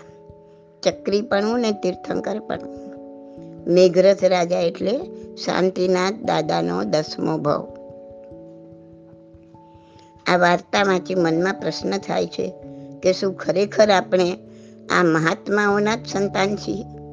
ચક્રીપણું 0.84 1.60
ને 1.60 1.72
તીર્થંકરપણું. 1.72 2.88
મેઘરથ 3.74 4.24
રાજા 4.24 4.60
એટલે 4.60 5.00
શાંતિનાથ 5.46 6.14
દાદાનો 6.14 6.84
દસમો 6.84 7.38
ભાવ. 7.38 7.68
આ 10.26 10.38
વાર્તામાંથી 10.38 11.16
મનમાં 11.16 11.54
પ્રશ્ન 11.54 11.98
થાય 11.98 12.28
છે 12.28 12.54
કે 13.04 13.14
શું 13.14 13.34
ખરેખર 13.34 13.90
આપણે 13.90 14.38
આ 15.00 15.04
મહાત્માઓના 15.04 15.96
જ 15.96 16.08
સંતાન 16.08 16.56
છીએ? 16.56 17.07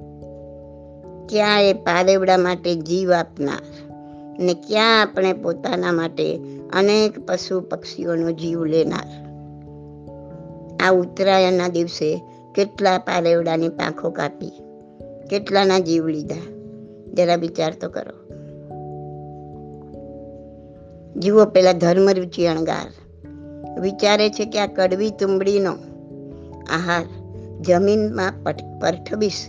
ક્યાં 1.28 1.62
એ 1.62 1.72
પારેવડા 1.72 2.36
માટે 2.36 2.74
જીવ 2.74 3.12
આપનાર? 3.12 3.92
ને 4.38 4.54
ક્યાં 4.54 5.02
આપણે 5.02 5.32
પોતાના 5.32 5.92
માટે 5.92 6.36
અનેક 6.72 7.26
પશુ 7.26 7.60
પક્ષીઓનો 7.60 8.32
જીવ 8.32 8.64
લેનાર? 8.64 9.24
આ 10.86 10.90
ઉત્તરાયણના 10.90 11.68
દિવસે 11.68 12.22
કેટલા 12.54 12.98
પારેવડાની 12.98 13.68
પાંખો 13.68 14.10
કાપી, 14.10 14.52
કેટલાના 15.30 15.78
જીવ 15.78 16.06
લીધા? 16.06 16.42
જરા 17.14 17.36
વિચાર 17.36 17.72
તો 17.80 17.88
કરો. 17.88 18.24
જુઓ 21.20 21.44
પેલા 21.44 21.72
ધર્મરુચિ 21.72 22.46
અણગાર. 22.46 23.04
વિચારે 23.80 24.30
છે 24.30 24.44
કે 24.44 24.58
આ 24.58 24.66
કડવી 24.66 25.10
તુંબડીનો 25.10 25.72
આહાર 26.70 27.04
જમીનમાં 27.60 28.32
પરઠવીશ 28.80 29.46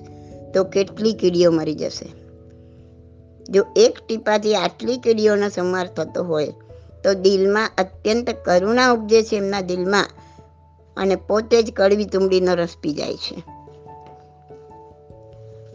તો 0.55 0.63
કેટલી 0.63 1.13
કીડીઓ 1.13 1.51
મરી 1.51 1.75
જશે? 1.75 2.05
જો 3.49 3.65
એક 3.75 3.97
ટીપાથી 4.07 4.55
આટલી 4.55 4.97
કીડીઓનો 4.97 5.49
સંહાર 5.49 5.87
થતો 5.87 6.23
હોય, 6.23 6.47
તો 7.03 7.13
દિલમાં 7.13 7.71
અત્યંત 7.77 8.29
કરુણા 8.29 8.91
ઉપજે 8.91 9.23
છે 9.23 9.35
એમના 9.35 9.61
દિલમાં 9.61 10.07
અને 10.97 11.15
પોતે 11.15 11.63
જ 11.63 11.73
કડવી 11.73 12.05
તુંબડીનો 12.05 12.53
રસ 12.53 12.69
પી 12.81 12.93
જાય 12.93 13.17
છે. 13.17 13.35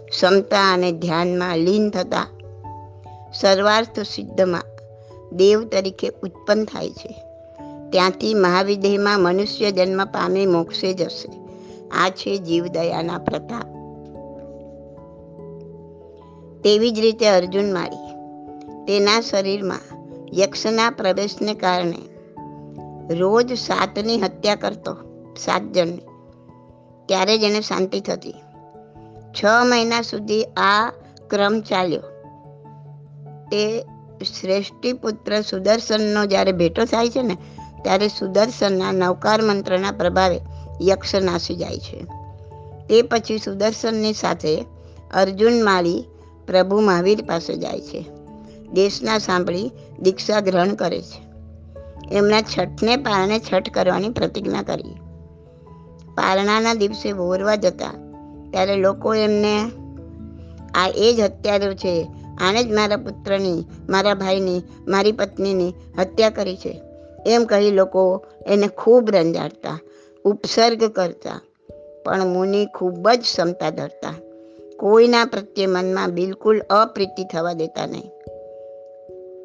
ક્ષમતા 0.09 0.75
અને 0.75 0.93
ધ્યાનમાં 0.93 1.59
લીન 1.59 1.90
થતા 1.90 2.27
સર્વાર્થ 3.35 4.01
સિદ્ધમાં 4.01 4.62
દેવ 5.37 5.64
તરીકે 5.64 6.09
ઉત્પન્ન 6.09 6.64
થાય 6.64 6.90
છે. 6.90 7.23
ત્યાંથી 7.90 8.35
મહાવિદેહમાં 8.35 9.21
મનુષ્ય 9.21 9.73
જન્મ 9.73 10.05
પામે 10.05 10.47
મોક્ષે 10.47 10.93
જશે. 10.93 11.29
આ 11.90 12.11
છે 12.11 12.38
જીવદયાના 12.38 13.19
પ્રતાપ 13.19 13.80
તેવી 16.64 16.90
જ 16.90 16.99
રીતે 16.99 17.27
અર્જુન 17.27 17.75
માળી 17.75 18.11
તેના 18.87 19.20
શરીરમાં 19.20 19.81
યક્ષના 20.35 20.90
પ્રવેશને 20.90 21.55
કારણે 21.55 21.99
રોજ 23.14 23.53
સાતની 23.53 24.20
હત્યા 24.20 24.55
કરતો 24.55 24.96
સાત 25.38 25.62
જણની. 25.62 25.99
ત્યારે 27.07 27.38
જ 27.38 27.42
એને 27.42 27.61
શાંતિ 27.61 28.01
થતી. 28.01 28.35
છ 29.33 29.44
મહિના 29.44 30.03
સુધી 30.03 30.44
આ 30.44 30.92
ક્રમ 31.31 31.61
ચાલ્યો. 31.61 32.01
તે 33.46 33.83
શ્રેષ્ઠી 34.40 34.92
પુત્ર 34.92 35.40
સુદર્શનનો 35.40 36.27
જ્યારે 36.27 36.53
ભેટો 36.53 36.85
થાય 36.85 37.09
છે 37.09 37.23
ને, 37.23 37.37
ત્યારે 37.83 38.09
સુદર્શનના 38.09 38.92
નવકાર 38.92 39.42
મંત્રના 39.42 39.92
પ્રભાવે 39.92 40.40
યક્ષ 40.83 41.14
નાસી 41.14 41.57
જાય 41.57 41.79
છે. 41.79 42.05
તે 42.87 43.03
પછી 43.03 43.38
સુદર્શનની 43.38 44.12
સાથે 44.12 44.64
અર્જુન 45.14 45.64
માળી 45.64 46.05
પ્રભુ 46.50 46.80
મહાવીર 46.80 47.24
પાસે 47.26 47.54
જાય 47.54 47.80
છે. 47.80 48.04
દેશના 48.72 49.18
સાંભળી 49.18 49.70
દીક્ષા 50.00 50.40
ગ્રહણ 50.40 50.68
કરે 50.68 51.02
છે. 51.02 51.30
એમના 52.12 52.40
છઠને 52.40 52.96
પારણે 52.96 53.40
છઠ 53.52 53.70
કરવાની 53.70 54.08
પ્રતિજ્ઞા 54.08 54.62
કરી. 54.62 54.94
પારણાના 56.14 56.74
દિવસે 56.74 57.12
વોરવા 57.12 57.54
જતા 57.54 57.86
ત્યારે 58.50 58.76
લોકો 58.76 59.14
એમને, 59.14 59.70
આ 60.74 60.88
એ 60.94 61.14
જ 61.16 61.20
હત્યારો 61.20 61.74
છે. 61.74 62.06
આણે 62.40 62.64
જ 62.64 62.72
મારા 62.72 62.96
પુત્રની, 62.96 63.64
મારા 63.88 64.14
ભાઈની, 64.14 64.62
મારી 64.88 65.12
પત્નીની 65.12 65.74
હત્યા 65.98 66.30
કરી 66.30 66.56
છે. 66.56 66.82
એમ 67.26 67.44
કહી 67.44 67.70
લોકો 67.70 68.24
એને 68.46 68.66
ખૂબ 68.66 69.10
રંજાડતા, 69.10 69.78
ઉપસર્ગ 70.24 70.84
કરતા. 70.84 71.40
પણ 72.04 72.26
મુનિ 72.26 72.66
ખૂબ 72.66 73.10
જ 73.10 73.20
ક્ષમતા 73.20 73.70
ધરતા. 73.70 74.14
કોઈના 74.81 75.25
પ્રત્યે 75.25 75.66
મનમાં 75.66 76.11
બિલકુલ 76.11 76.61
અપ્રીતિ 76.61 77.25
થવા 77.25 77.53
દેતા 77.53 77.87
નહીં. 77.87 78.11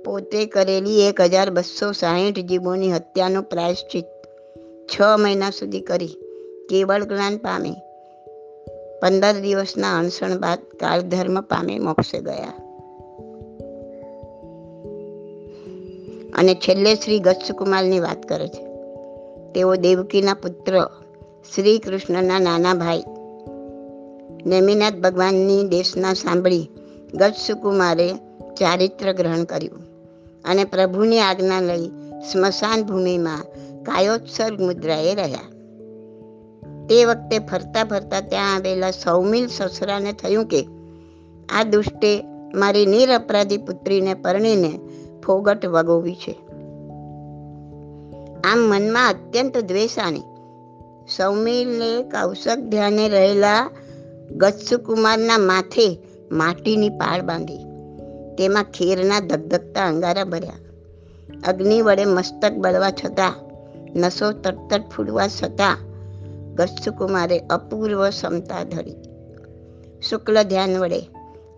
પોતે 0.03 0.45
કરેલી 0.45 1.07
એક 1.07 1.21
હજાર 1.21 1.49
બસો 1.49 1.91
સાહીઠ 1.91 2.39
જીવોની 2.39 2.91
હત્યાનું 2.91 3.43
પ્રાયશ્ચિત 3.43 4.05
છ 4.85 5.01
મહિના 5.17 5.49
સુધી 5.49 5.81
કરી. 5.81 6.17
કેવળ 6.69 7.03
જ્ઞાન 7.03 7.37
પામે. 7.37 7.71
પંદર 9.01 9.33
દિવસના 9.33 9.99
અણસણ 9.99 10.39
બાદ 10.39 10.59
કાળધર્મ 10.79 11.41
પામે 11.41 11.79
મોક્ષે 11.79 12.19
ગયા. 12.19 12.53
અને 16.33 16.55
છેલ્લે 16.55 16.95
શ્રી 16.95 17.19
ગચ્છકુમારની 17.19 17.99
વાત 17.99 18.23
કરે 18.23 18.47
છે. 18.47 18.67
તેઓ 19.53 19.75
દેવકીના 19.75 20.33
પુત્ર 20.33 20.89
શ્રી 21.55 21.79
કૃષ્ણના 21.79 22.39
નાના 22.39 22.73
ભાઈ 22.73 23.03
નેમિનાથ 24.45 24.93
ભગવાનની 24.93 25.63
દેશના 25.63 26.13
સાંભળી 26.13 26.69
ગચ્છકુમારે 27.13 28.13
ચારિત્ર 28.59 29.13
ગ્રહણ 29.13 29.43
કર્યું 29.43 29.79
અને 30.45 30.63
પ્રભુની 30.63 31.19
આજ્ઞા 31.19 31.61
લઈ 31.61 31.87
સ્મશાન 32.31 32.83
ભૂમિમાં 32.83 33.43
કાયોત્સર્ગ 33.83 34.61
મુદ્રાએ 34.61 35.15
રહ્યા. 35.15 35.39
તે 36.87 37.05
વખતે 37.05 37.39
ફરતા 37.39 37.83
ફરતા 37.83 38.21
ત્યાં 38.21 38.55
આવેલા 38.55 38.91
સૌમિલ 38.91 39.47
સસરાને 39.47 40.13
થયું 40.13 40.45
કે, 40.45 40.67
આ 41.49 41.63
દુષ્ટે 41.63 42.23
મારી 42.55 42.85
નિરપરાધી 42.85 43.57
પુત્રીને 43.57 44.13
પરણીને 44.13 44.79
ફોગટ 45.25 45.65
વગોવી 45.65 46.15
છે. 46.15 46.39
આમ 48.41 48.59
મનમાં 48.59 49.09
અત્યંત 49.09 49.57
દ્વેષાની 49.57 50.21
સૌમિલે 51.17 52.03
કૌશક 52.03 52.57
ધ્યાને 52.57 53.09
રહેલા 53.09 53.69
ગચ્છકુમારના 54.31 55.37
માથે 55.37 55.99
માટીની 56.31 56.89
પાળ 56.89 57.21
બાંધી. 57.21 57.63
તેમાં 58.37 58.63
ખીરના 58.63 59.19
ધગધગતા 59.19 59.85
અંગારા 59.85 60.23
ભર્યા. 60.23 60.53
અગ્નિ 61.47 61.81
વડે 61.81 62.05
મસ્તક 62.05 62.53
બળવા 62.53 62.91
છતાં, 62.91 63.35
નસો 63.99 64.31
તટતટ 64.31 64.89
ફૂટવા 64.89 65.27
છતાં 65.27 65.77
ગચ્છુકુમારે 66.55 67.39
અપૂર્વ 67.39 68.09
ક્ષમતા 68.09 68.63
ધરી. 68.63 68.95
શુક્લ 70.09 70.43
ધ્યાન 70.43 70.77
વડે 70.77 70.99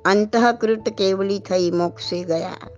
અંતઃકૃત 0.06 0.90
કેવલી 0.90 1.40
થઈ 1.40 1.72
મોક્ષી 1.72 2.24
ગયા. 2.24 2.70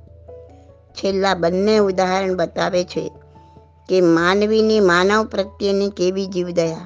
છેલ્લા 0.93 1.33
બંને 1.33 1.77
ઉદાહરણ 1.77 2.35
બતાવે 2.35 2.83
છે 2.83 3.11
કે 3.89 4.01
માનવીની 4.01 4.79
માનવ 4.79 5.25
પ્રત્યેની 5.25 5.89
કેવી 5.89 6.25
જીવદયા, 6.25 6.85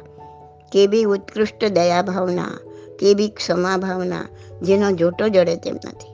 કેવી 0.71 1.03
ઉત્કૃષ્ટ 1.03 1.65
દયા 1.65 2.01
ભાવના 2.01 2.59
કેવી 2.99 3.29
ક્ષમા 3.29 3.77
ભાવના 3.77 4.25
જેનો 4.61 4.91
જોટો 4.91 5.27
જડે 5.27 5.55
તેમ 5.55 5.75
નથી. 5.75 6.13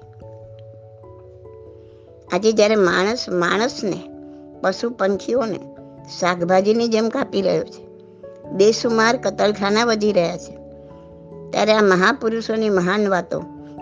આજે 2.33 2.51
જ્યારે 2.51 2.75
માણસ, 2.75 3.29
માણસને 3.29 3.99
પશુ 4.61 4.89
પંખીઓને 4.89 5.59
શાકભાજીની 6.19 6.87
જેમ 6.87 7.09
કાપી 7.09 7.41
રહ્યો 7.41 7.63
છે, 7.63 7.87
બેસુમાર 8.51 9.17
કતલખાના 9.17 9.85
વધી 9.85 10.11
રહ્યા 10.11 10.37
છે, 10.37 10.55
ત્યારે 11.51 11.73
આ 11.73 11.81
મહાપુરુષોની 11.81 12.69
મહાન 12.69 13.09
વાતો 13.09 13.39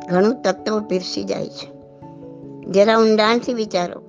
ઘણું 0.09 0.41
તત્વ 0.41 0.79
પીરસી 0.79 1.23
જાય 1.23 1.49
છે. 1.49 1.67
જરા 2.71 2.97
ઊંડાણથી 2.97 3.53
વિચારો, 3.53 4.01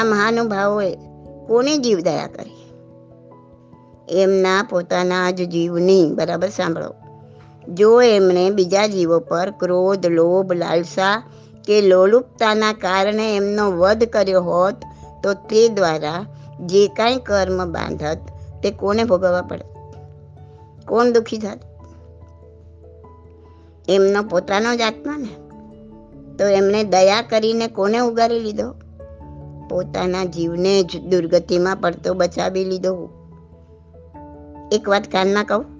આ 0.00 0.04
મહાનુભાવોએ 0.04 0.96
કોને 1.46 1.76
જીવદયા 1.76 2.26
કરી? 2.26 2.56
એમના 4.08 4.66
પોતાના 4.70 5.30
જ 5.30 5.48
જીવની 5.48 6.12
બરાબર 6.14 6.48
સાંભળો. 6.48 6.99
જો 7.68 8.02
એમણે 8.02 8.50
બીજા 8.50 8.86
જીવો 8.86 9.18
પર 9.18 9.50
ક્રોધ, 9.50 10.06
લોભ, 10.06 10.52
લાલસા 10.52 11.22
કે 11.64 11.80
લોલુપતાના 11.80 12.72
કારણે 12.72 13.36
એમનો 13.36 13.70
વધ 13.70 14.04
કર્યો 14.04 14.42
હોત, 14.42 14.74
તો 15.22 15.34
તે 15.34 15.68
દ્વારા 15.68 16.26
જે 16.60 16.88
કાંઈ 16.88 17.16
કર્મ 17.16 17.72
બાંધત, 17.72 18.18
તે 18.62 18.70
કોને 18.70 19.04
ભોગવવા 19.04 19.42
પડે? 19.42 19.64
કોણ 20.88 21.12
દુઃખી 21.12 21.38
થાત? 21.38 21.58
એમનો 23.88 24.22
પોતાનો 24.22 24.76
જ 24.76 24.80
આત્મા 24.80 25.16
ને? 25.16 25.50
તો 26.36 26.44
એમણે 26.44 26.84
દયા 26.84 27.22
કરીને 27.22 27.66
કોને 27.66 27.98
ઉગારી 27.98 28.40
લીધો? 28.40 28.74
પોતાના 29.68 30.24
જીવને 30.24 30.82
જ 30.82 31.00
દુર્ગતિમાં 31.00 31.76
પડતો 31.76 32.14
બચાવી 32.14 32.64
લીધો. 32.64 33.10
એક 34.72 34.88
વાત 34.88 35.12
કાનમાં 35.12 35.44
કહું 35.44 35.79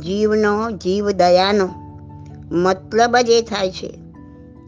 જીવનો 0.00 0.70
જીવ 0.70 1.10
દયાનો 1.10 1.68
મતલબ 2.50 3.16
જ 3.16 3.30
એ 3.30 3.42
થાય 3.42 3.70
છે 3.70 3.98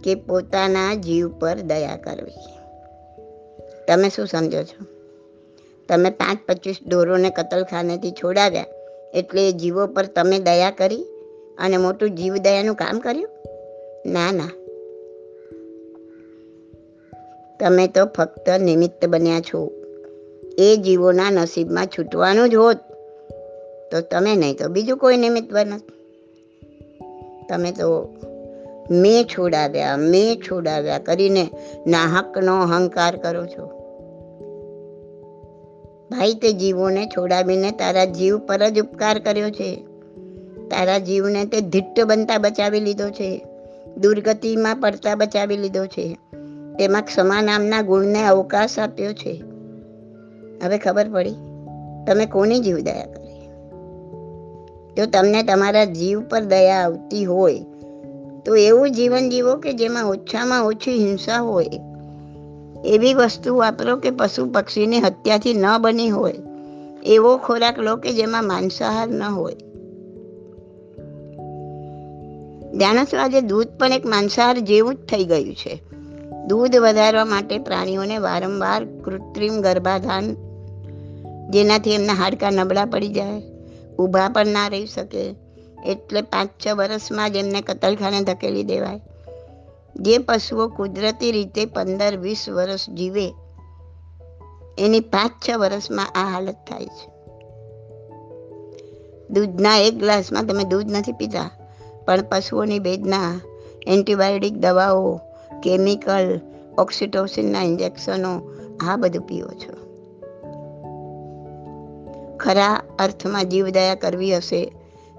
કે 0.05 0.15
પોતાના 0.15 0.95
જીવ 0.95 1.29
પર 1.39 1.59
દયા 1.59 1.97
કરવી. 1.97 2.55
તમે 3.89 4.09
શું 4.09 4.27
સમજો 4.27 4.63
છો? 4.63 4.85
તમે 5.89 6.11
પાંચ 6.11 6.39
પચીસ 6.49 6.77
ઢોરોને 6.89 7.31
કતલખાનેથી 7.31 8.11
છોડાવ્યા 8.11 8.65
એટલે 9.15 9.49
એ 9.49 9.53
જીવો 9.53 9.87
પર 9.87 10.07
તમે 10.07 10.39
દયા 10.39 10.71
કરી 10.71 11.05
અને 11.59 11.77
મોટું 11.77 12.11
જીવ 12.11 12.37
દયાનું 12.37 12.75
કામ 12.75 13.01
કર્યું? 13.01 13.29
ના 14.07 14.33
ના. 14.33 14.51
તમે 17.61 17.87
તો 17.87 18.07
ફક્ત 18.07 18.51
નિમિત્ત 18.51 19.07
બન્યા 19.07 19.41
છો. 19.41 19.73
એ 20.59 20.77
જીવોના 20.77 21.31
નસીબમાં 21.31 21.87
છૂટવાનું 21.87 22.51
જ 22.51 22.55
હોત. 22.55 22.77
તો 23.95 24.01
તમે 24.01 24.37
નહીં 24.37 24.57
તો 24.57 24.69
બીજું 24.69 24.99
કોઈ 24.99 25.17
નિમિત્ત 25.17 25.53
બનત 25.53 25.83
તમે 27.49 27.73
તો 27.73 28.15
મેં 28.91 29.25
છોડાવ્યા 29.25 29.97
મેં 29.97 30.41
છોડાવ્યા 30.41 30.99
કરીને 30.99 31.51
નાહકનો 31.87 32.63
અહંકાર 32.63 33.17
કરો 33.17 33.47
છો. 33.47 33.67
ભાઈ 36.11 36.35
તે 36.35 36.53
જીવોને 36.53 37.07
છોડાવીને 37.07 37.71
તારા 37.71 38.05
જીવ 38.05 38.39
પર 38.39 38.69
જ 38.69 38.81
ઉપકાર 38.81 39.19
કર્યો 39.19 39.51
છે. 39.51 39.75
તારા 40.71 40.99
જીવને 40.99 41.45
તે 41.45 41.61
ધીટ્ટ 41.61 42.05
બનતા 42.05 42.39
બચાવી 42.39 42.81
લીધો 42.81 43.11
છે. 43.11 43.47
દુર્ગતિમાં 43.97 44.77
પડતા 44.77 45.15
બચાવી 45.15 45.57
લીધો 45.57 45.87
છે. 45.87 46.19
તેમાં 46.79 47.03
ક્ષમા 47.03 47.43
નામના 47.43 47.83
ગુણને 47.83 48.27
અવકાશ 48.27 48.79
આપ્યો 48.79 49.13
છે. 49.13 49.43
હવે 50.65 50.79
ખબર 50.79 51.09
પડી? 51.13 51.35
તમે 52.07 52.27
કોની 52.27 52.61
જીવ 52.61 52.77
દયા 52.77 53.07
કરી? 53.07 53.24
જો 54.99 55.07
તમને 55.07 55.43
તમારા 55.43 55.85
જીવ 55.85 56.21
પર 56.21 56.41
દયા 56.41 56.85
આવતી 56.85 57.25
હોય, 57.25 57.65
તો 58.47 58.57
એવું 58.57 58.91
જીવન 58.91 59.31
જીવો 59.31 59.55
કે 59.55 59.73
જેમાં 59.73 60.05
ઓછામાં 60.05 60.65
ઓછી 60.65 61.07
હિંસા 61.07 61.39
હોય. 61.39 61.71
એવી 62.85 63.15
વસ્તુ 63.15 63.57
વાપરો 63.57 63.97
કે 63.97 64.11
પશુ 64.11 64.47
પક્ષીની 64.47 65.01
હત્યાથી 65.01 65.55
ન 65.55 65.79
બની 65.79 66.09
હોય. 66.09 66.35
એવો 67.05 67.37
ખોરાક 67.37 67.79
લો 67.79 67.97
કે 67.97 68.13
જેમાં 68.13 68.47
માંસાહાર 68.47 69.09
ન 69.09 69.23
હોય. 69.23 69.57
જાણો 72.81 73.19
આજે 73.19 73.41
દૂધ 73.41 73.69
પણ 73.69 73.93
એક 73.93 74.07
માંસાહાર 74.07 74.59
જેવું 74.59 74.95
જ 74.95 74.99
થઈ 74.99 75.25
ગયું 75.25 75.55
છે. 75.55 75.83
દૂધ 76.47 76.77
વધારવા 76.77 77.25
માટે 77.25 77.59
પ્રાણીઓને 77.59 78.19
વારંવાર 78.19 78.85
કૃત્રિમ 78.85 79.63
ગર્ભાધાન, 79.63 80.35
જેનાથી 81.51 81.95
એમના 81.95 82.13
હાડકાં 82.13 82.53
નબળા 82.53 82.85
પડી 82.85 83.09
જાય. 83.09 83.54
ઊભા 83.99 84.29
પણ 84.29 84.47
ના 84.47 84.69
રહી 84.69 84.87
શકે. 84.87 85.35
એટલે 85.87 86.21
પાંચ 86.23 86.51
છ 86.67 86.69
વર્ષમાં 86.69 87.33
જ 87.33 87.37
એમને 87.37 87.61
કતલખાને 87.61 88.21
ધકેલી 88.21 88.63
દેવાય. 88.63 89.01
જે 89.97 90.19
પશુઓ 90.19 90.69
કુદરતી 90.69 91.33
રીતે 91.33 91.65
પંદર 91.65 92.17
વીસ 92.17 92.49
વર્ષ 92.49 92.91
જીવે, 92.91 93.27
એની 94.79 95.01
પાંચ 95.01 95.33
છ 95.49 95.51
વર્ષમાં 95.55 96.09
આ 96.15 96.25
હાલત 96.31 96.55
થાય 96.55 96.87
છે. 96.87 97.07
દૂધના 99.31 99.77
એક 99.77 99.99
ગ્લાસમાં 99.99 100.47
તમે 100.47 100.65
દૂધ 100.65 100.91
નથી 100.91 101.13
પીતા, 101.13 101.51
પણ 102.07 102.23
પશુઓની 102.23 102.79
વેદના 102.79 103.41
એન્ટીબાયોટિક 103.87 104.55
દવાઓ, 104.55 105.21
કેમિકલ, 105.63 106.41
ઓક્સિટોસિનના 106.79 107.63
ઇન્જેક્શનો, 107.63 108.33
આ 108.89 108.97
બધું 108.97 109.23
પીવો 109.23 109.49
છો. 109.49 109.84
ખરા 112.45 112.83
અર્થમાં 112.99 113.49
જીવદયા 113.49 113.95
કરવી 113.95 114.37
હશે, 114.37 114.73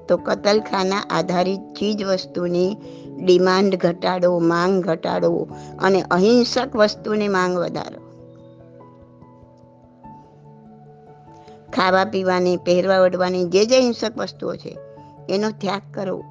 તો 0.09 0.17
કતલખાના 0.17 1.03
આધારિત 1.09 1.59
ચીજ 1.59 2.03
વસ્તુની 2.03 2.77
ડિમાન્ડ 3.19 3.75
ઘટાડો, 3.75 4.39
માંગ 4.39 4.83
ઘટાડો 4.83 5.47
અને 5.79 6.01
અહિંસક 6.01 6.75
વસ્તુની 6.75 7.27
માંગ 7.27 7.57
વધારો. 7.57 8.05
ખાવા 11.73 12.05
પીવાની, 12.05 12.57
પહેરવા 12.57 12.99
ઓઢવાની 12.99 13.45
જે 13.45 13.65
જે 13.65 13.79
હિંસક 13.79 14.17
વસ્તુઓ 14.17 14.55
છે, 14.55 14.77
એનો 15.29 15.49
ત્યાગ 15.49 15.81
કરો. 15.93 16.23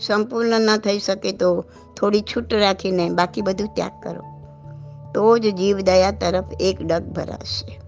સંપૂર્ણ 0.00 0.60
ન 0.60 0.76
થઈ 0.76 0.98
શકે 0.98 1.32
તો 1.32 1.64
થોડી 1.96 2.20
છૂટ 2.20 2.54
રાખીને 2.54 3.10
બાકી 3.10 3.42
બધું 3.42 3.68
ત્યાગ 3.74 3.90
કરો. 4.02 4.22
તો 5.14 5.38
જ 5.38 5.54
જીવદયા 5.54 6.10
તરફ 6.10 6.44
એક 6.60 6.82
ડગ 6.82 7.02
ભરાશે. 7.02 7.83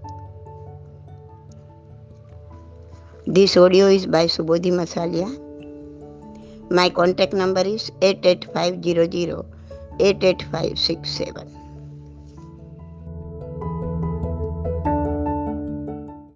This 3.27 3.57
audio 3.57 3.87
is 3.87 4.05
by 4.07 4.27
Subodhi 4.27 4.71
Masalia. 4.71 5.27
My 6.71 6.87
contact 6.89 7.33
number 7.33 7.59
is 7.59 7.91
88500 8.01 9.43
88567. 9.99 11.56